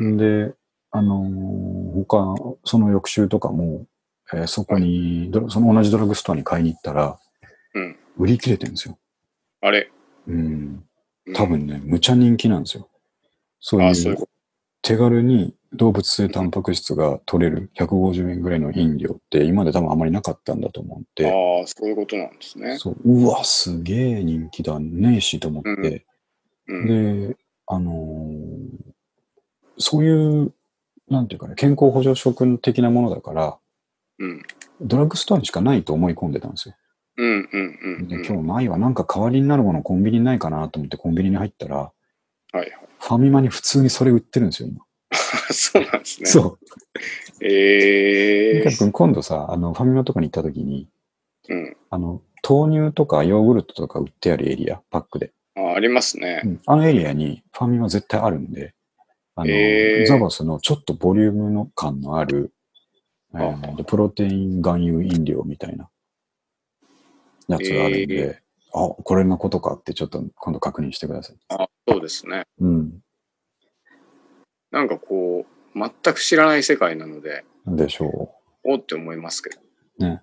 [0.00, 0.14] うん。
[0.14, 0.54] んで、
[0.90, 2.34] あのー他、
[2.64, 3.86] その翌週とかも、
[4.32, 7.18] えーそこに、その同じドラッグストアに買いに行ったら、
[7.74, 7.96] うん。
[8.18, 8.98] 売り切れてるんですよ。
[9.60, 9.90] あれ
[10.26, 10.36] うん。
[10.36, 10.82] うん
[11.34, 12.88] 多分ね、むちゃ人気なんですよ。
[13.58, 14.28] そうあいうそういうこ
[14.82, 21.24] 手軽に動物性タンパク質が取れる150円ぐらいの飲料って今まで多分あまりなかったんだと思うんと。
[21.24, 22.78] で、ああ、そういうことなんですね。
[22.78, 26.02] そう、うわ、すげえ人気だねえしと思って、うん。
[26.68, 27.36] で、
[27.66, 28.96] あのー
[29.78, 30.54] そういう、
[31.08, 33.58] なんていうかね、健康補助食的なものだから、
[34.18, 34.42] うん。
[34.80, 36.74] ドラッグストアにしかないと思い込んでたんですよ。
[37.18, 38.24] うんうんうんで、うん。
[38.24, 41.92] 今日ないわ、なんか代わりになるものコンビニにないかなと思ってコンビニに入ったら、は
[42.54, 42.70] いはい。
[43.00, 44.84] ファミマに普通にそれ売ってるんですよ、今。
[45.52, 46.26] そうなんですね。
[46.26, 46.58] そう。
[47.42, 50.88] ええケン君、今度さ、あの、ファミマとかに行った時に、
[51.48, 51.76] うん。
[51.90, 55.32] あの、豆乳とかヨーグルトとか売ってあるエリア、パックで。
[55.56, 56.48] あありますねう。
[56.48, 58.74] んあのエリアにファミマ絶対あるんで、
[59.34, 62.52] あの、へーザバスのちょっとボリュームの感のある、
[63.34, 65.88] えあープロテイン含有飲料みたいな
[67.48, 68.42] やつがあるんで、
[68.72, 71.36] あ、これのことかってちょっと今度確認してください。
[71.48, 72.44] あそうですね。
[72.60, 73.00] うん。
[74.70, 78.34] なんかこう、全く知らない世界なので、でしょ
[78.64, 79.60] おって思いますけど。
[80.00, 80.04] う。
[80.04, 80.22] ね。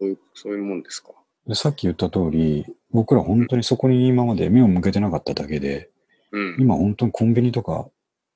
[0.00, 1.10] そういう、そういうもんですか？
[1.48, 5.90] でさっき言った通り、僕ら本当にそこに今まで目を向けてなかっただけで、
[6.30, 6.56] うん。
[6.58, 7.88] 今本当にコンビニとか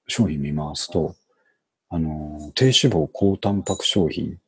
[0.08, 1.14] 商品見回すと、
[1.90, 4.38] あの、低脂肪高タンパク商品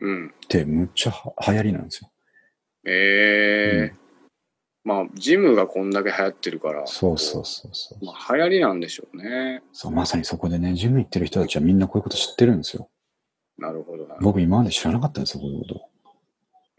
[0.00, 0.28] うん。
[0.28, 2.10] ってむっちゃは流行りなんですよ。
[2.86, 4.00] ええ
[4.84, 8.04] まあ、ジムがこんだけ流行ってるから、そうそうそうそう。
[8.04, 9.62] まあ、流行りなんでしょうね。
[9.72, 12.88] そう、まさにそこでね、ジム行ってる人たちはみんなこういうこと知ってるんですよ。
[13.58, 14.16] なるほどな。
[14.20, 15.89] 僕今まで知らなかったんですよ、こういうこと。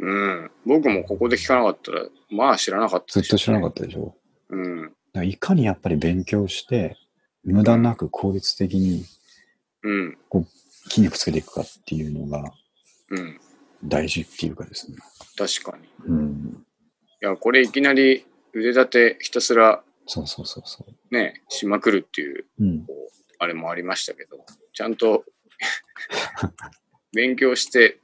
[0.02, 0.52] うん。
[0.66, 4.16] 僕もここで聞かなかったら、まあ知らなかったずっと知らなかっったでしょ。
[4.50, 4.56] た。
[4.56, 4.60] う
[5.24, 5.28] ん。
[5.28, 6.98] いかにやっぱり勉強して、
[7.44, 9.06] 無駄なく効率的に
[9.84, 10.18] うん。
[10.90, 12.52] 筋肉つけていくかっていうのが
[13.10, 13.40] うん。
[13.84, 14.98] 大事っていうかですね。
[15.38, 15.86] 確かに。
[15.86, 16.66] いうん。
[17.20, 22.64] や、これいきなり腕立てひたすらそうそうそうそね、しまくるっていう、う。
[22.64, 22.86] うん。
[22.86, 25.26] こうあれもありましたけど、ちゃんと
[27.14, 28.00] 勉強して、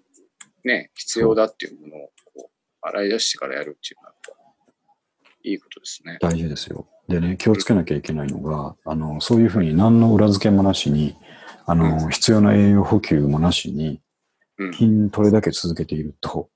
[0.68, 4.14] ね、必要だっていうものをこう洗い出してからやるっていうのは、
[5.44, 6.18] いいことですね。
[6.22, 6.88] 大事ですよ。
[7.08, 11.16] でね、気をつけなきゃいけないのが、あの、そういうふうに何の裏付けもなしに、
[11.66, 14.02] あの、必要な栄養補給もなしに、
[14.58, 14.74] うん。
[14.74, 16.50] 筋トレだけ続けていると、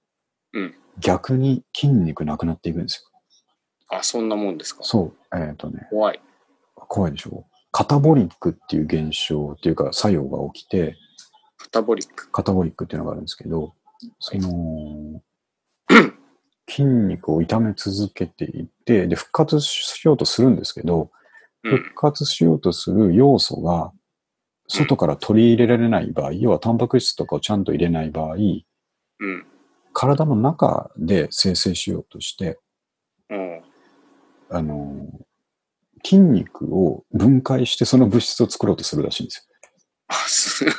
[0.53, 3.97] うん逆に筋肉なくなっていくんですよ。
[3.97, 4.83] あ、そんなもんですか？
[4.83, 5.37] そう。
[5.37, 6.21] えっ、とね、怖い。
[6.75, 7.45] 怖いでしょ？
[7.71, 10.97] カタボリックっていう現象っていうか作用が起きて、
[11.57, 12.29] カタボリック。
[12.29, 13.73] カタボリックっていうのがあるんですけど、
[14.19, 15.21] その、
[16.69, 21.11] 筋肉を痛め続けていって、で、復活しようとするんですけど、
[21.63, 21.95] うん復。
[21.95, 23.91] 活しようとする要素が、
[24.67, 28.65] 外から取り入れられない場合、要はタンパク質とかをちゃんと入れない場合、うん。
[29.93, 32.57] 体の中で生成しようとして、
[33.29, 33.61] うん。
[34.49, 35.07] あの、
[36.03, 39.47] 筋肉を分解してその物質を作ろうとするらしいんです
[40.65, 40.71] よ。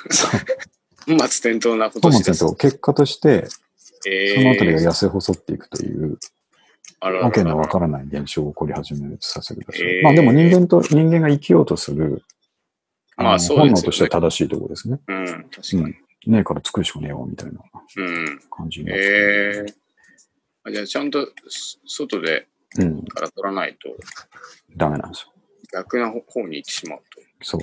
[1.07, 1.18] そう。
[1.18, 3.48] 本末転倒なこともとしてす結果として、
[4.07, 6.18] えそのあたりが痩せ細っていくという、
[7.00, 9.82] あらららわけのわからない現象が起こり始めるさせるらしい。
[9.82, 12.22] えーまあでも人間と、人間が生きようとする、
[13.16, 15.00] あのまあそうね本能としては正しいところですね。
[15.07, 15.94] うん、確かに。
[16.24, 17.61] ねえから作るしかねえよ、みたいな
[17.96, 18.40] うん。
[18.50, 19.74] 感じになってええ
[20.64, 22.46] あじゃあちゃんとす外で
[22.78, 23.94] うん、から取らないと
[24.76, 25.32] ダメなんですよ。
[25.72, 27.05] 逆な方に行ってしまうと。
[27.42, 27.61] そう。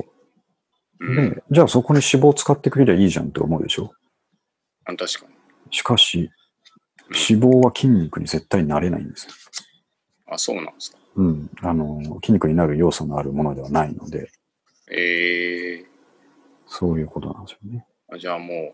[0.99, 1.29] うん。
[1.31, 3.91] で、じゃあそこに脂肪を使ってくれりゃいいじゃんって思うでしょ？
[4.85, 5.33] あ確かに。
[5.71, 6.31] しかし、
[7.29, 9.33] 脂肪は筋肉に絶対なれないんですよ。
[10.27, 10.97] あ、そうなんですか。
[11.15, 11.49] うん。
[11.61, 14.29] あの、筋肉になる要素のあるものではないので、
[14.91, 15.85] ええ
[16.67, 17.85] そういうことなんですよね。
[18.11, 18.73] あじゃあも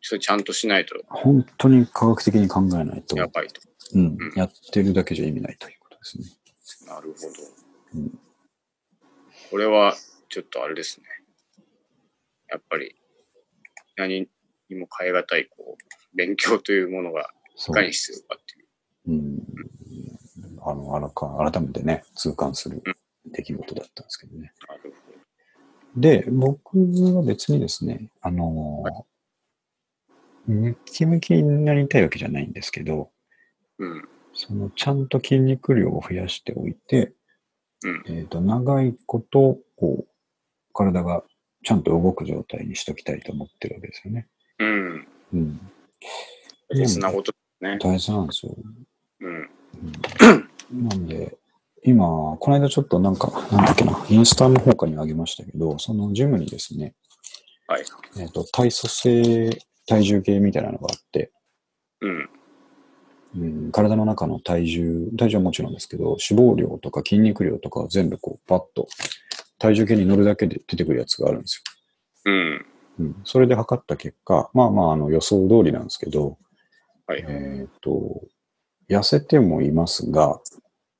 [0.00, 3.60] それちゃんとしないと本当に科学的に考えないと、やばいと。
[3.94, 6.24] うんうん、やってるだけじゃ意味ないということですね。
[6.86, 7.28] なるほど。
[7.94, 8.18] うん
[9.52, 9.94] これは
[10.30, 11.06] ちょっとあれですね。
[12.48, 12.96] やっぱり
[13.96, 14.26] 何
[14.70, 17.28] にも変え難いこう勉強というものが
[17.68, 19.12] いかに必要かっていう。
[19.12, 20.58] うん。
[20.62, 22.82] あの、あらか、改めてね、痛感する
[23.26, 24.54] 出来事だったんですけどね。
[24.66, 24.94] なる
[25.98, 28.82] で、僕は別にですね、あの、
[30.46, 33.10] ムキムキになりたいわけじゃないんですけど。
[33.78, 34.08] うん。
[34.32, 37.14] その、ちゃんと筋肉量を増やしておいて、うん。
[38.06, 40.08] えっ、と、長いこと、こう、
[40.72, 41.22] 体が
[41.64, 44.28] ちゃんと動く状態にしときたいと思ってるわけですよね。
[44.58, 45.06] うん。
[45.34, 45.70] うん。
[46.70, 47.78] 大切なことね。
[47.80, 48.54] 大事なんですよ。
[49.20, 49.50] うん。
[50.72, 51.36] うん、なんで、
[51.84, 52.06] 今、
[52.38, 56.94] この間ちょっとなんか、なんだっけな、インスタの方かにあげましたけど、そのジムにですね、
[57.66, 57.84] はい。
[58.18, 61.32] えっ、と、体組成体重計みたいなのがあって、
[62.00, 62.30] うん。
[63.36, 68.86] うん、体の中の体重、体重はもちろんですけど、脂肪量とか筋肉量とかを全部こう、パッと、
[69.58, 71.62] 体重計に乗るだけで出てくるやつがあるんです
[72.24, 72.52] うん。
[72.54, 72.64] よ。
[73.00, 73.16] うん。
[73.24, 76.36] それで測った結果、まあまあ、あの予想通りなんですけど、
[77.06, 77.24] はい。
[77.26, 78.22] えっ、と、
[78.88, 80.40] 痩せてもいますが、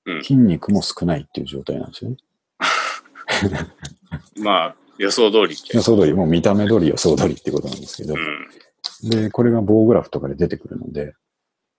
[0.05, 2.17] うん筋肉も少ないっていう状態なんですよね。
[4.43, 9.11] まあ、予想通り予想通り、もう見た目通り予想通りってことなんですけどう、ん。
[9.11, 11.15] で、これが棒グラフとかで出てくるので、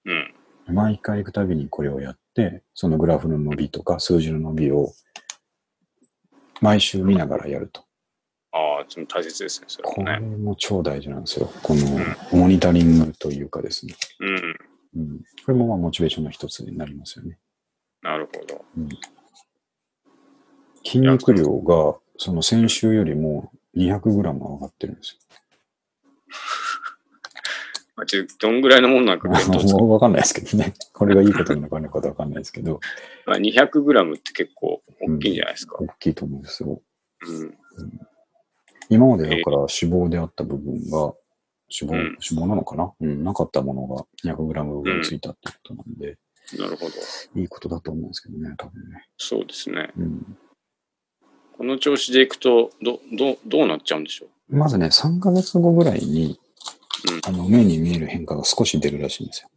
[0.05, 0.33] うん。
[0.67, 4.93] 毎回行くたびにこれをやって、そのグラフの伸びとか数字の伸びを
[6.61, 7.81] 毎週見ながらやると。
[8.51, 11.51] ああ、ちょっと大切ですね、それこれも超大事なんですよ。
[11.63, 11.81] この
[12.31, 13.95] モニタリングというかですね。
[14.19, 14.57] うん。
[14.95, 17.39] うん、これもまあモチベーションの一つになりますよね。
[18.01, 18.63] なるほど。
[18.77, 18.89] うん、
[20.85, 25.17] 筋肉量がその先週よりも200グラム上がってるんです
[27.95, 29.33] まあ、ちょどんぐらいのもんなんかよ。
[29.35, 30.73] 弁当 わかんないですけどね。
[30.93, 32.79] これがいいことなのか悪いことわかんないですけど、
[33.25, 35.77] まあ、200グラムって結構大きいんじゃないですか。
[35.79, 36.81] 大きいと思うんですよ。
[37.27, 37.57] うん。
[38.89, 41.13] 今までだから脂肪であった部分が、
[41.81, 42.93] 脂肪、うん脂肪なのかな？
[42.99, 46.17] うん、なかったものが200グラム分ついたってことなんで、
[46.57, 46.91] なるほど。
[47.39, 49.07] いいことだと思うんですけどね、多分ね。
[49.17, 49.91] そうですね。
[49.97, 50.37] うん。
[51.57, 56.39] この調子でいくと、ど、ど、どうなっちゃうんでしょまずね、3ヶ月後ぐらいに、
[57.11, 59.49] うんあの、目に見える変化が少し出るらしいんですよ。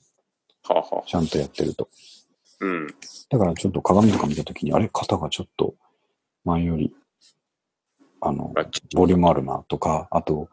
[0.70, 0.72] う。
[0.72, 1.88] はあ、はあ、ちゃんとやってると。
[2.60, 2.86] うん。
[3.30, 5.74] だからちょっと鏡とか見たときに、あれ、肩がちょっと
[6.44, 6.94] 前より、
[8.20, 8.52] あの、
[8.94, 10.48] ボリュームあるなとか、あと、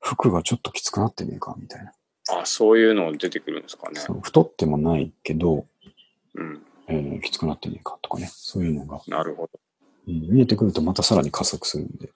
[0.00, 1.92] 服がちょっときつくなってねえか、みたいな。
[2.30, 4.00] あ、そういうの出てくるんですかね。
[4.22, 5.66] 太ってもないけど、
[6.34, 6.62] うん。
[6.88, 9.50] えーきつくなってねえかとかね、そういうのが、なるほど。
[10.08, 12.10] うん見えてくるとまたさらに加速するんで。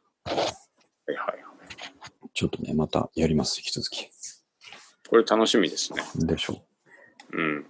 [2.35, 4.09] ちょっとね、またやります、引き続き。
[5.09, 6.03] これ楽しみですね。
[6.17, 6.63] でしょ
[7.33, 7.67] うん。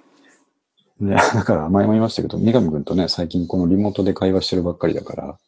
[1.01, 1.09] う。
[1.09, 5.39] いや、だから前も言いましたけど、三上くんとね、最近このリモートで会話してるばっかりだから、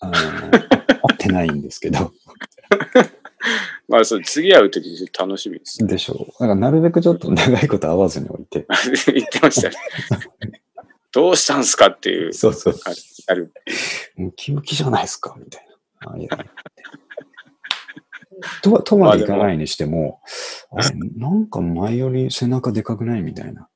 [0.00, 0.12] あの、
[0.50, 2.12] 会ってないんですけど、
[3.88, 5.86] まあ、そう次会うとき楽しみです。
[5.86, 6.18] でしょう。
[6.18, 8.66] だからなるべくちょっと長いこと会わずにおいて、
[9.14, 9.76] 言ってましたね。
[11.12, 12.74] どうしたんすかっていう、そうそう。
[13.28, 13.52] ある。
[14.16, 15.66] ムキムキじゃないですか、みたい
[16.00, 16.12] な。
[16.12, 16.28] あいや
[18.62, 20.20] とは、とまでいかないにしても、
[21.16, 23.68] なんか前より背中でかくないみたいな、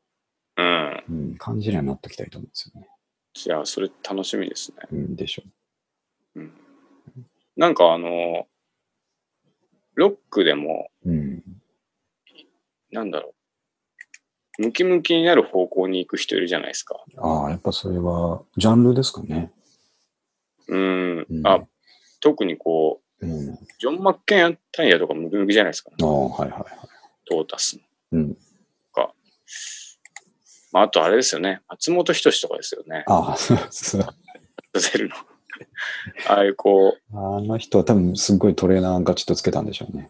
[0.57, 1.05] うん。
[1.09, 2.89] うん、感じにはなっておきたいと思うんですよね。
[3.35, 4.77] じゃあ、それ楽しみですね。
[4.93, 5.43] うん、でしょ
[6.37, 6.53] うん。
[7.57, 8.47] なんかあの、
[9.95, 11.11] ロックでも、う。
[11.11, 11.43] うん。
[12.91, 13.35] なんだろ
[14.59, 14.63] う。
[14.63, 17.03] ムキムキになる方向に行く人いるじゃないですか。
[17.17, 19.53] ああ、やっぱそれは、ジャンルですかね。
[20.69, 21.27] うん。
[21.29, 21.61] うんあ、
[22.21, 23.59] 特にこう、うん。
[23.79, 25.91] ジョン・マッケンタイヤとかムキムキじゃないですか。
[26.01, 26.65] ああ、はいはいはい。
[27.29, 27.77] トータス
[28.13, 28.19] の。
[28.19, 28.37] うん。
[30.73, 31.61] まあ、あとあれですよね。
[31.69, 33.05] 松本人志とかですよね。
[33.07, 34.07] ああ、そうそう。
[34.79, 35.17] ゼルの。
[36.29, 40.09] ああいうこあの人は多分すっごいトレーナーガチッとつけたんでしょうね。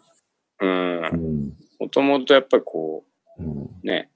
[0.60, 0.68] う、う。
[0.68, 1.52] うんん。
[1.80, 3.04] もともとやっぱりこ
[3.38, 3.62] うん。
[3.62, 4.10] う、ね、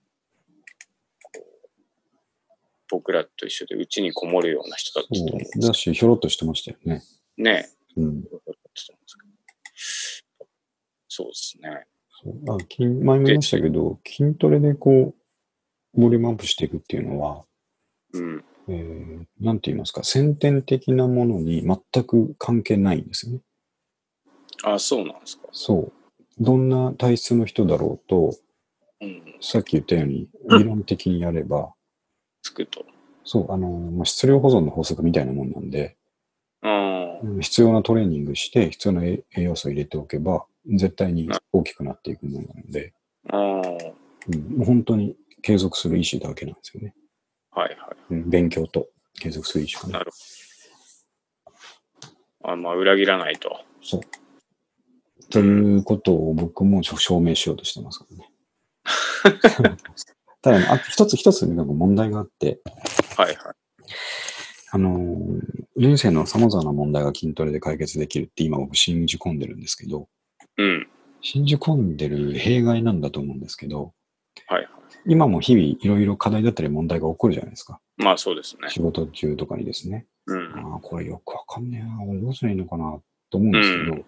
[1.23, 1.69] こう
[2.91, 5.59] 僕らと一緒で家にこもるような人だったと思うんです。
[5.61, 7.03] だし、ひょろっとしてましたよね。
[7.39, 7.69] ね。
[7.97, 8.25] うん。
[11.09, 11.87] そうですね。
[12.23, 15.15] そうあ筋前も言いましたけど、筋トレでこ
[15.97, 17.45] う、ボリュームアップしていくっていうのは、
[18.13, 18.45] うん。
[18.69, 23.41] えー、なんて言いますか、先天的なものに全く関係ないんですよね。
[24.65, 25.49] あ、そうなんですか。
[25.53, 25.93] そう。
[26.41, 28.35] どんな体質の人だろうと、
[29.01, 29.23] うん。
[29.41, 31.75] さっき言ったように、理論的にやれば、
[32.43, 32.85] つくと。
[33.25, 36.04] そう、あの、まあ、質量保存の法則みたいなもんなんで、あ
[36.65, 42.93] うん必要なトレーニングして、必要な栄栄養素を入れておけば、絶対に大きくなっていくものなので。
[43.33, 46.95] うん、もう本当に継続する意思だけなんですよね。
[47.51, 48.15] はいはい。
[48.15, 48.89] うん、勉強と
[49.21, 49.99] 継続する意思かな。
[49.99, 50.17] なるほ
[52.47, 52.53] ど。
[52.53, 53.61] あまあ、裏切らないと。
[53.83, 54.01] そう。
[55.31, 58.31] ということを僕も証明しようとしてますからね。
[60.43, 62.61] ただね、あと一つ一つなんか問題があって、
[63.17, 63.37] はいはい。
[64.75, 70.09] あのー、人生の様々な問題が筋トレで解決できるって今僕信じ込んでるんですけど、
[70.59, 70.89] うん。
[71.21, 73.93] 信じ込んでる弊害なんだと思うんですけど、
[74.49, 74.69] はいはい。
[75.07, 77.79] 今も日々いろいろ課題だったり問題が起こるじゃないですか。
[77.99, 78.69] まあ、そうですね。
[78.69, 80.07] 仕事中とかにですね。
[80.27, 80.73] うん。
[80.73, 82.03] ああ、これよくわかんねえな。
[82.03, 82.99] 俺どうすりゃいいのかな
[83.31, 84.05] と思うんですけど、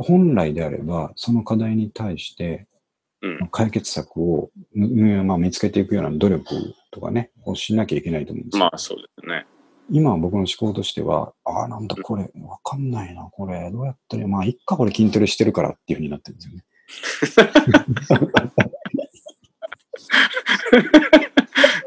[0.00, 2.68] 本来であれば、その課題に対して
[3.22, 3.48] うん。
[3.50, 6.44] 解決策を、うんまあ、見つけていくような努力
[6.90, 8.64] とかね、をしなきゃいけないと思うんですよ。
[8.64, 9.04] まあ、そうで。
[9.92, 16.64] 今僕の思考としては、ああ、なんだこれ、わかんないな、これ、どうやったら、まあ、いっか、これ筋トレしてるからっていうふうになってるんですよね。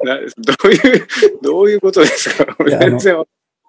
[0.06, 0.24] など
[0.66, 1.08] ういう、
[1.42, 2.56] どういうことですか？
[2.80, 3.26] 全然わ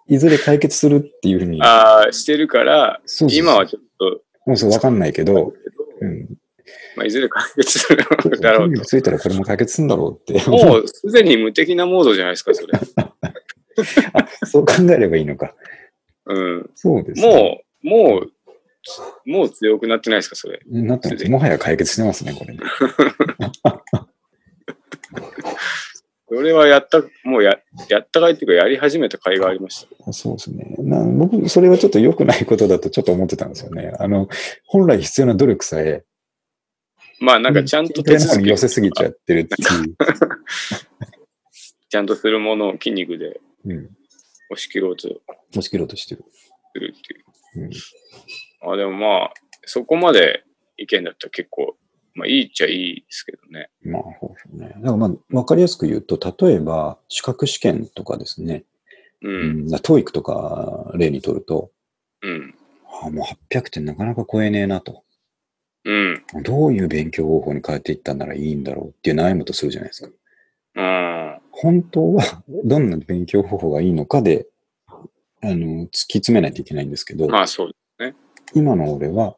[0.09, 5.55] いずれ解決するっていうふうに、ああ、してるから、そうそうそう今はちょっと、もうそうわかんないけど、
[6.01, 6.29] うん。
[6.95, 7.97] まあ、いずれ解決する
[8.41, 10.49] だろうついたらこれも解決するんだろうって。
[10.51, 12.73] もうすでに無敵なモードじゃないですか、それ。
[14.13, 15.55] あ、そう考えればいいのか。
[16.27, 16.71] うん。
[16.75, 17.29] そうです、ね。
[17.29, 18.33] もう、もう、
[19.25, 20.61] もう強くなってないですか、それ。
[20.67, 21.29] う、なって。
[21.29, 22.61] もはや解決してますね、これね。
[26.29, 27.57] それはやった、もうや、
[27.89, 30.13] やったかいっていうか、やり始めた甲斐がありました。
[30.13, 30.75] そうですね。
[30.79, 33.93] な僕、それはちょっと良くないことだとちょっと思ってたんですよね。
[33.99, 34.29] あの、
[34.67, 36.05] 本来必要な努力さえ、
[37.21, 39.97] まあ、なんかちゃんと手手続寄せすぎちゃってるっていう。
[41.89, 43.91] ちゃんとするものを筋肉でうん。
[44.51, 45.09] 押し切ろうと
[45.51, 46.25] 押し切ろうとしてる。
[46.73, 47.15] するって
[47.59, 47.67] いう。
[47.67, 48.73] うん。
[48.73, 49.33] あでもまあ、
[49.65, 50.45] そこまで
[50.77, 51.77] 意見だったら結構、
[52.15, 53.71] まあいいっちゃいいですけどね。
[53.83, 54.69] まあ、そうですね。
[54.69, 58.65] だからまあ、わかりやすく言うと、例えば、資格試験とかですね。
[59.23, 59.29] う。
[59.29, 59.71] うんん。
[59.81, 61.71] TOEIC とか例にとると、
[62.23, 62.55] うん。
[63.03, 65.03] あもう800点なかなか超えねえなと。
[65.85, 66.25] うん。
[66.43, 70.11] どういう勉強方法に変えていったんならいいんだろうっていう悩むとするじゃないですか。
[70.77, 71.41] うん。
[71.51, 74.47] 本当はどんな勉強方法がいいのかで、
[75.43, 77.73] あの、突き詰めないといけないんですけど、まあそう。
[78.55, 79.37] 今の俺は、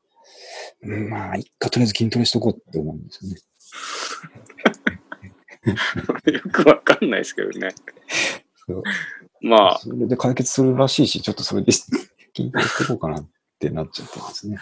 [0.82, 3.36] うんまあ、いっか、とりあえず筋トレしとこうって思うんですよね。
[6.32, 7.68] よくわかんないですけどね。
[9.40, 11.90] まあ、それで解決するらしいし、ちょっとそれで 筋
[12.50, 14.58] トレしとこうかなってなっちゃってますね。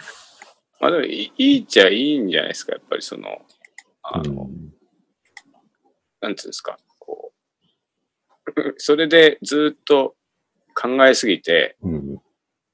[0.79, 3.41] まあでもいいいっちゃいいんじゃないですか、やっぱりその、
[4.03, 4.76] あの、うん
[6.21, 7.37] なんていうんですか、こう、
[8.77, 10.15] それでずっと
[10.73, 12.21] 考えすぎて、うん。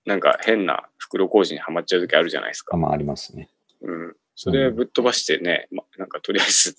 [0.06, 2.76] なんか変な袋小路にはまっちゃう時あるじゃないですか。
[2.76, 3.50] あまあ、ありますね。
[3.82, 4.16] うん。
[4.36, 6.76] それぶっ飛ばしてね、ま、なんかとりあえず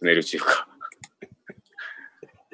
[0.00, 0.68] 寝るっていうか。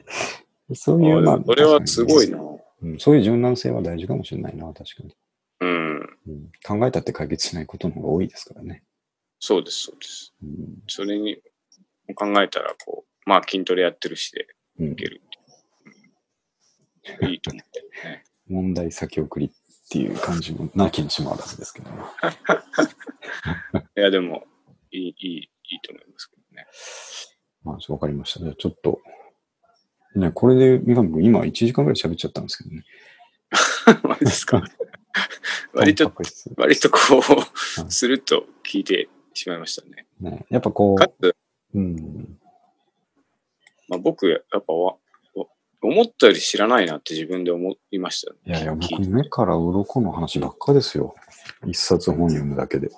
[0.74, 2.44] そういう、まあ、それはすごいな、な。
[2.82, 2.98] うん。
[2.98, 5.16] そういう柔軟性は大事かもしれないな、確かに。
[5.60, 6.00] うん。
[6.26, 8.82] うん、考えたって解決しないことの方が多いですからね。
[9.38, 10.34] そうです、そうです。
[10.42, 11.40] うんそれに
[12.14, 14.46] 考えたら、こう、まあ筋トレやってるしで
[14.78, 15.20] うんいける。
[17.20, 17.60] うんいいと思
[18.04, 18.08] う。
[18.08, 19.50] ね、問題先送りっ
[19.90, 21.96] ていう感じもなきにしもあらずですけどね。
[23.96, 24.44] いや、でも、
[24.92, 26.66] いい、いい、いいと思いますけどね。
[27.64, 28.40] まあ、わかりました。
[28.40, 29.00] じゃあちょっと、
[30.14, 32.84] ね、これで三上君今1時間ぐらい喋っちゃったんですけどね。
[34.04, 34.62] マジですか？
[35.72, 36.12] 割と
[36.56, 37.36] 割とこは
[37.84, 40.06] う、いするっと聞いてしまいましたね。
[40.20, 41.34] ね、やっぱこかつ、
[41.74, 42.38] う、うん、
[43.88, 44.96] まあ、僕、やっぱわ、
[45.34, 45.48] お
[45.82, 48.38] 思ったより知らないなって自分で思いましたね。
[48.46, 51.14] いやいや、僕目から鱗の話ばっかですよ。
[51.66, 52.90] 一冊本読むだけで。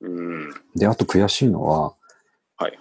[0.00, 0.48] うん。
[0.48, 1.94] はいで、あと悔しいのは、
[2.56, 2.78] はい。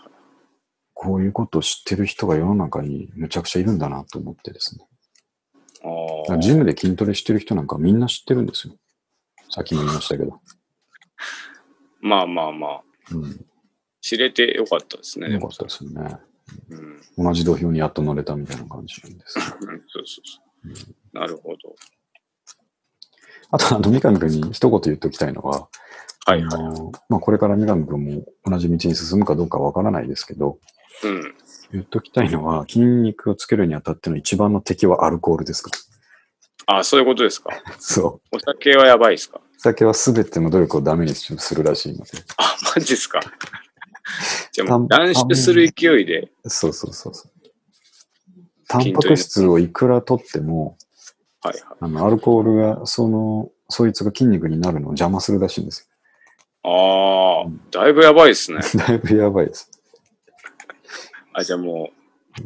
[0.93, 4.85] こういうことを知ってる人が世の中にむちゃくちゃいるんだなと思ってですね。
[6.27, 8.75] だあジムで筋トレしてる人なんかみんな知ってるんですよ。
[9.49, 10.39] さっきも言いましたけど。
[12.01, 13.45] まあまあまあ、うん。
[14.03, 15.31] 知れてよかったですね。
[15.31, 16.17] よかったですよね。
[17.17, 17.25] うん。
[17.25, 19.39] 同じ土俵にやっと乗れたみたいな感じなんです。
[19.39, 21.17] うんそうそうそう。
[21.17, 21.57] なるほど。
[23.51, 25.69] あと、あの、三上君に一言言っておきたいのは、
[26.25, 26.53] はいはい。
[26.53, 30.59] あのまあ、これから三上君も同じ道に進むかどうかわからないですけど、
[31.03, 31.35] うん。
[31.71, 35.71] 言っときたいのは、筋肉をつけるにあたっての一番の敵はアルコールですか？
[36.67, 36.79] ら。
[36.79, 37.51] あそういうことですか？
[37.79, 38.35] そう。
[38.35, 39.39] お酒はやばいですか？
[39.57, 42.11] 酒は全ての努力をダメにするらしいので。
[42.37, 43.21] あ、マジですか？
[44.51, 47.31] じゃあ断酒する勢いで、そうそうそうそう。
[48.67, 50.77] タンパク質をいくら取っても、
[51.41, 51.77] はいはい。
[51.81, 55.89] あの、アルコールが、その、そいつが筋肉になるのを邪魔するらしいんです
[56.63, 58.57] ああ、だいぶやばいですね。
[58.57, 58.63] よ。
[58.87, 59.69] だいぶやばいです。
[61.33, 61.91] あ、じゃあも
[62.39, 62.41] う、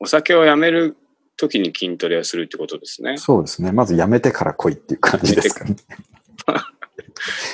[0.00, 0.96] お酒をやめる
[1.36, 3.18] ときに筋トレをするってことですね。
[3.18, 3.72] そうですね。
[3.72, 5.76] まずやめてから来いっていう感じですかね。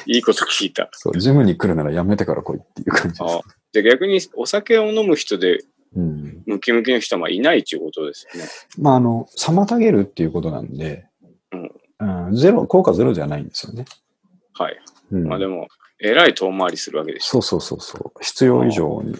[0.06, 0.88] いいこと聞いた。
[0.92, 3.26] そう、ジムに来るならやめてから来いっていう感じで
[3.72, 6.42] す逆にお酒を飲む人でうん。
[6.46, 8.48] ムキムキの人はいないっていうことですよね。
[8.78, 11.06] まあ、あの、妨げるっていうことなんで、
[12.00, 13.84] うん、ゼロ、効果ゼロじゃないんですよね。
[14.54, 14.78] はい。
[15.12, 15.28] うん。
[15.28, 15.68] まあでも、
[16.00, 17.40] えらい遠回りするわけでしょ。
[17.42, 18.24] そうそうそうそう。
[18.24, 19.16] 必要以上に、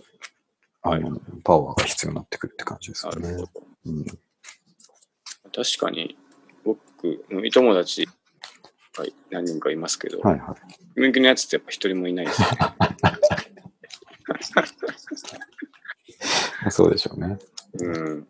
[0.82, 3.60] あはいの、パワーが必要になってくるって感じですよねなるほ。
[3.60, 3.66] ど。
[3.86, 4.04] うん。
[4.04, 4.18] 確
[5.78, 6.16] かに、
[6.64, 8.08] 僕、飲み友達、
[8.98, 10.74] はい、何人かいますけど、はいはい。
[10.94, 12.48] ムキムキのやつってやっぱ一人もいないですね。
[16.70, 17.38] そうでしょうね。
[17.80, 18.28] うん。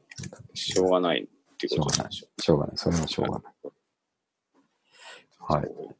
[0.55, 2.77] しょうがないっていうことなんでしょしょうがない。
[2.77, 3.53] それはしょうがない。
[5.41, 5.67] はい。
[5.67, 5.97] う。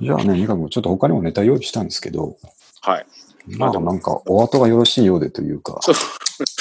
[0.00, 2.36] じゃあね、三上君、ちょっと他にもネタ用意したんですけど、
[2.80, 3.06] はい。
[3.46, 5.94] まあなんか、お後がよろしいようでというか、そう、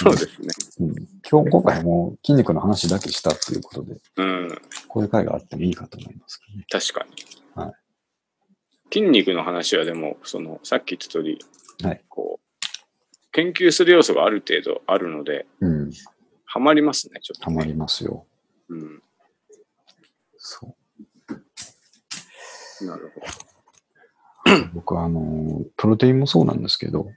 [0.02, 0.48] そうですね。
[0.80, 0.96] うん、
[1.30, 4.62] 今日、今回も筋肉の話だけしたっていうことで、うん。
[4.88, 6.66] こういう回があってもいいかと思いますけどね。
[6.70, 7.64] 確かに。
[7.64, 7.74] はい
[8.94, 11.40] 筋肉の話はでも、その、さっき言った通り、
[11.82, 12.68] はいこう、
[13.32, 15.92] 研究する要素がある程度あるので、うん。
[16.44, 17.56] ハマりますね、ちょっと、ね。
[17.56, 18.26] たまりますよ。
[18.68, 19.02] うん。
[20.36, 20.76] そ
[22.82, 22.86] う。
[22.86, 24.66] なるほど。
[24.74, 27.08] 僕は、あの、プロテインもそうなんですけど、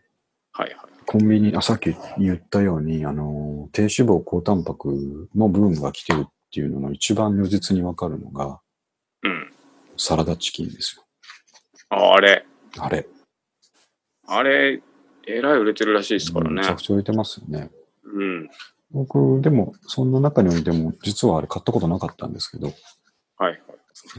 [0.52, 0.83] はいはい。
[1.06, 8.60] コンビニ、あ、さっき言ったように、あの、低脂肪、高タンパクのブームが来てるっていうのの一番如実にわかるのが、
[9.22, 9.52] うん。
[9.96, 11.04] サラダチキンですよ。
[11.90, 12.44] ああれ、
[12.78, 13.06] あれ。
[14.26, 14.82] あれ、
[15.26, 16.68] えらい売れてるらしいですからねめち。
[16.68, 17.70] ゃくちゃ売れてますよね。
[18.04, 18.50] うん。
[18.90, 22.68] 僕、でも、そんな中においても、実はあれ買ったことなかったんですけど、
[23.36, 23.60] はいはい。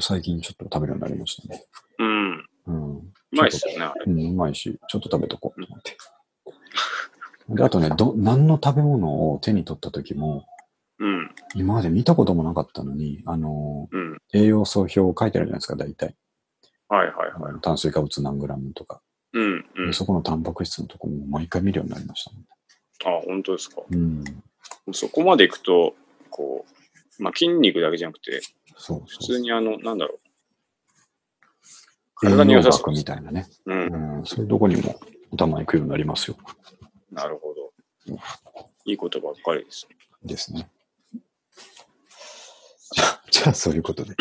[0.02, 1.64] 最近ちょっと食べるようになりましたね。
[2.00, 2.40] うん。
[2.40, 3.14] ううん。
[3.32, 4.12] まいっすよね、あれ。
[4.12, 5.98] うん、うまいし、ちょっと食べとこうと思って。
[7.50, 10.46] で、あとね、ど、何の食べ物を手に取った時も、
[11.00, 11.30] うん。
[11.56, 14.22] 今まで見たこともなかったのに、あの、うん。
[14.34, 16.16] 栄養素表書いてあるじゃないですか、大体。
[16.88, 17.62] はいはいはい。
[17.62, 19.02] 炭水化物何グラムとか。
[19.34, 19.66] うん。
[19.76, 19.94] うんで。
[19.94, 22.48] そこのタンパク質のとこも毎回見るようになりましたもんね。
[23.06, 23.82] あ、本当ですか。
[23.90, 24.24] うん。
[24.94, 25.94] そこまでいくと、
[26.30, 26.66] こ
[27.20, 28.42] う、まあ、筋肉だけじゃなくて、
[28.78, 30.20] そう普通にあの、なんだろ
[32.24, 32.28] う。
[32.28, 33.46] 栄体に養学良さそうですみたいなね。
[33.66, 34.22] うんう。
[34.22, 34.26] ん。
[34.26, 35.00] そういうとこにも
[35.34, 36.38] 頭にくるようになりますよ。
[37.16, 37.74] なるほど。
[38.86, 39.96] いいことばっかりですね。
[40.24, 40.70] ですね。
[42.92, 44.16] じゃあ、 じゃあそういうことで。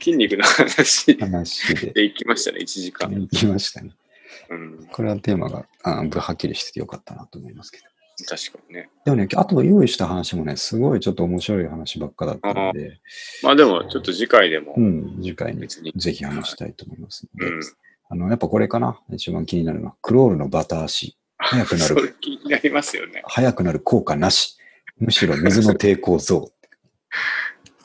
[0.00, 3.10] 筋肉の話話ででいきましたね、1時間。
[3.12, 3.90] 行きましたね。
[4.48, 4.86] うん。
[4.86, 7.84] これはテーマがあはっきりしててよかったなと思いますけど。
[8.26, 8.90] 確かにね。
[9.04, 13.00] でもね、あと用意した話もね、すごいちょっと面白い話ばっかだったので、
[13.42, 15.92] まあでも、ちょっと次回でもう、ん、次回に別に。
[15.96, 17.62] ぜひ話したいと思いますので、うん。
[18.10, 19.00] あの、やっぱこれかな？
[19.10, 21.16] 一番気になるのは、クロールのバタ足。
[21.38, 23.22] あ早くな それる、気になりますよね。
[23.24, 24.58] 早くなる効果なし。
[24.98, 26.50] むしろ水の抵抗増。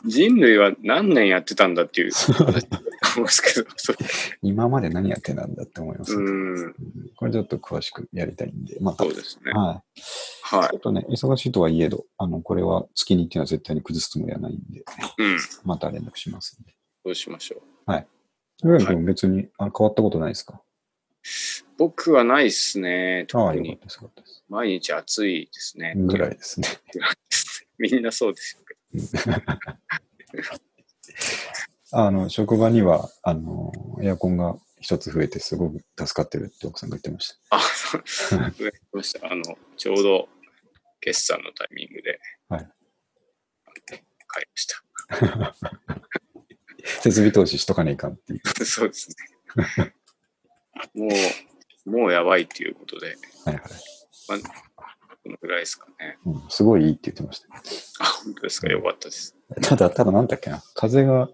[0.06, 3.94] 人類は何年やってたんだっていうすけど、そ
[4.42, 6.76] 今まで何やってたんだって思います、うねん、
[7.16, 9.04] これちょっと詳しくやりたいんで、また。
[9.04, 9.52] そうですね。
[9.54, 10.02] はい。
[10.58, 14.84] はちょっとね、忙しいとはいえど、あの、これは月にっていうのは絶対に崩すつもりはないんで、い。
[15.18, 15.40] うん。
[15.40, 16.76] そまた連絡しますんで。
[17.06, 17.62] うしましょう。
[18.64, 20.62] 上原君別に、あ変わったことないですか？
[21.78, 23.28] 僕はないっすね。
[23.34, 23.72] ああ、特に。
[23.72, 24.44] よかったです、よかったです。
[24.50, 25.94] 毎日暑いですね。
[25.98, 26.68] ぐらいですね。
[27.78, 28.76] みんなそうですけ
[31.92, 37.58] あの、職場には、あの、エアコンが一つ増えてすごく助かってるって奥さんが言ってました。
[37.58, 37.60] ど。
[37.62, 38.04] あ、そう。
[38.58, 39.32] 上来ました。
[39.32, 39.44] あの、
[39.78, 40.30] ちょうど
[41.02, 42.20] 決算のタイミングで。
[42.50, 42.70] はい。
[44.28, 44.84] 買いました。
[47.02, 48.42] 設備投資しとかねえかんっていう。
[48.66, 49.16] そうですね。
[50.94, 51.08] も
[51.86, 53.64] う、もうやばいっていうことで、はいはい。
[54.28, 54.40] まあ、
[55.24, 56.20] このぐらいですかね。
[56.26, 57.48] うん、すごいいいって言ってました。
[58.00, 58.68] あ、本当ですか。
[58.68, 59.36] よかったです。
[59.62, 60.64] ただ、ただなんだっけな。
[60.76, 61.30] 風が、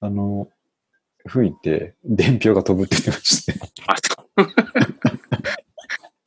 [0.00, 0.50] あの、
[1.26, 3.60] 吹いて、伝票が飛ぶって言ってましたね。
[3.86, 3.96] あ、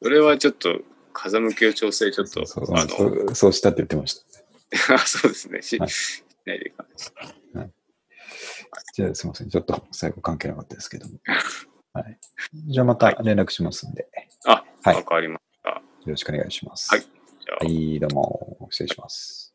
[0.02, 0.82] それはちょっと、
[1.14, 2.66] 風向きを調整ちょっと、そう
[3.36, 4.24] そうしたって言ってまし
[4.88, 4.96] た。
[4.96, 5.62] あそうですね。
[5.62, 7.14] し、はいしないでいかないです。
[8.94, 9.50] じゃあすみません。
[9.50, 11.20] ちょっと最後関係なかったですけども。
[11.94, 12.18] はい。
[12.68, 14.08] じゃあまた連絡しますんで、
[14.46, 15.70] あ、はいわかりました。
[15.70, 16.94] よろしくお願いします。
[16.94, 17.04] はい。
[17.62, 18.68] は、い、どうも。
[18.70, 19.49] 失礼します。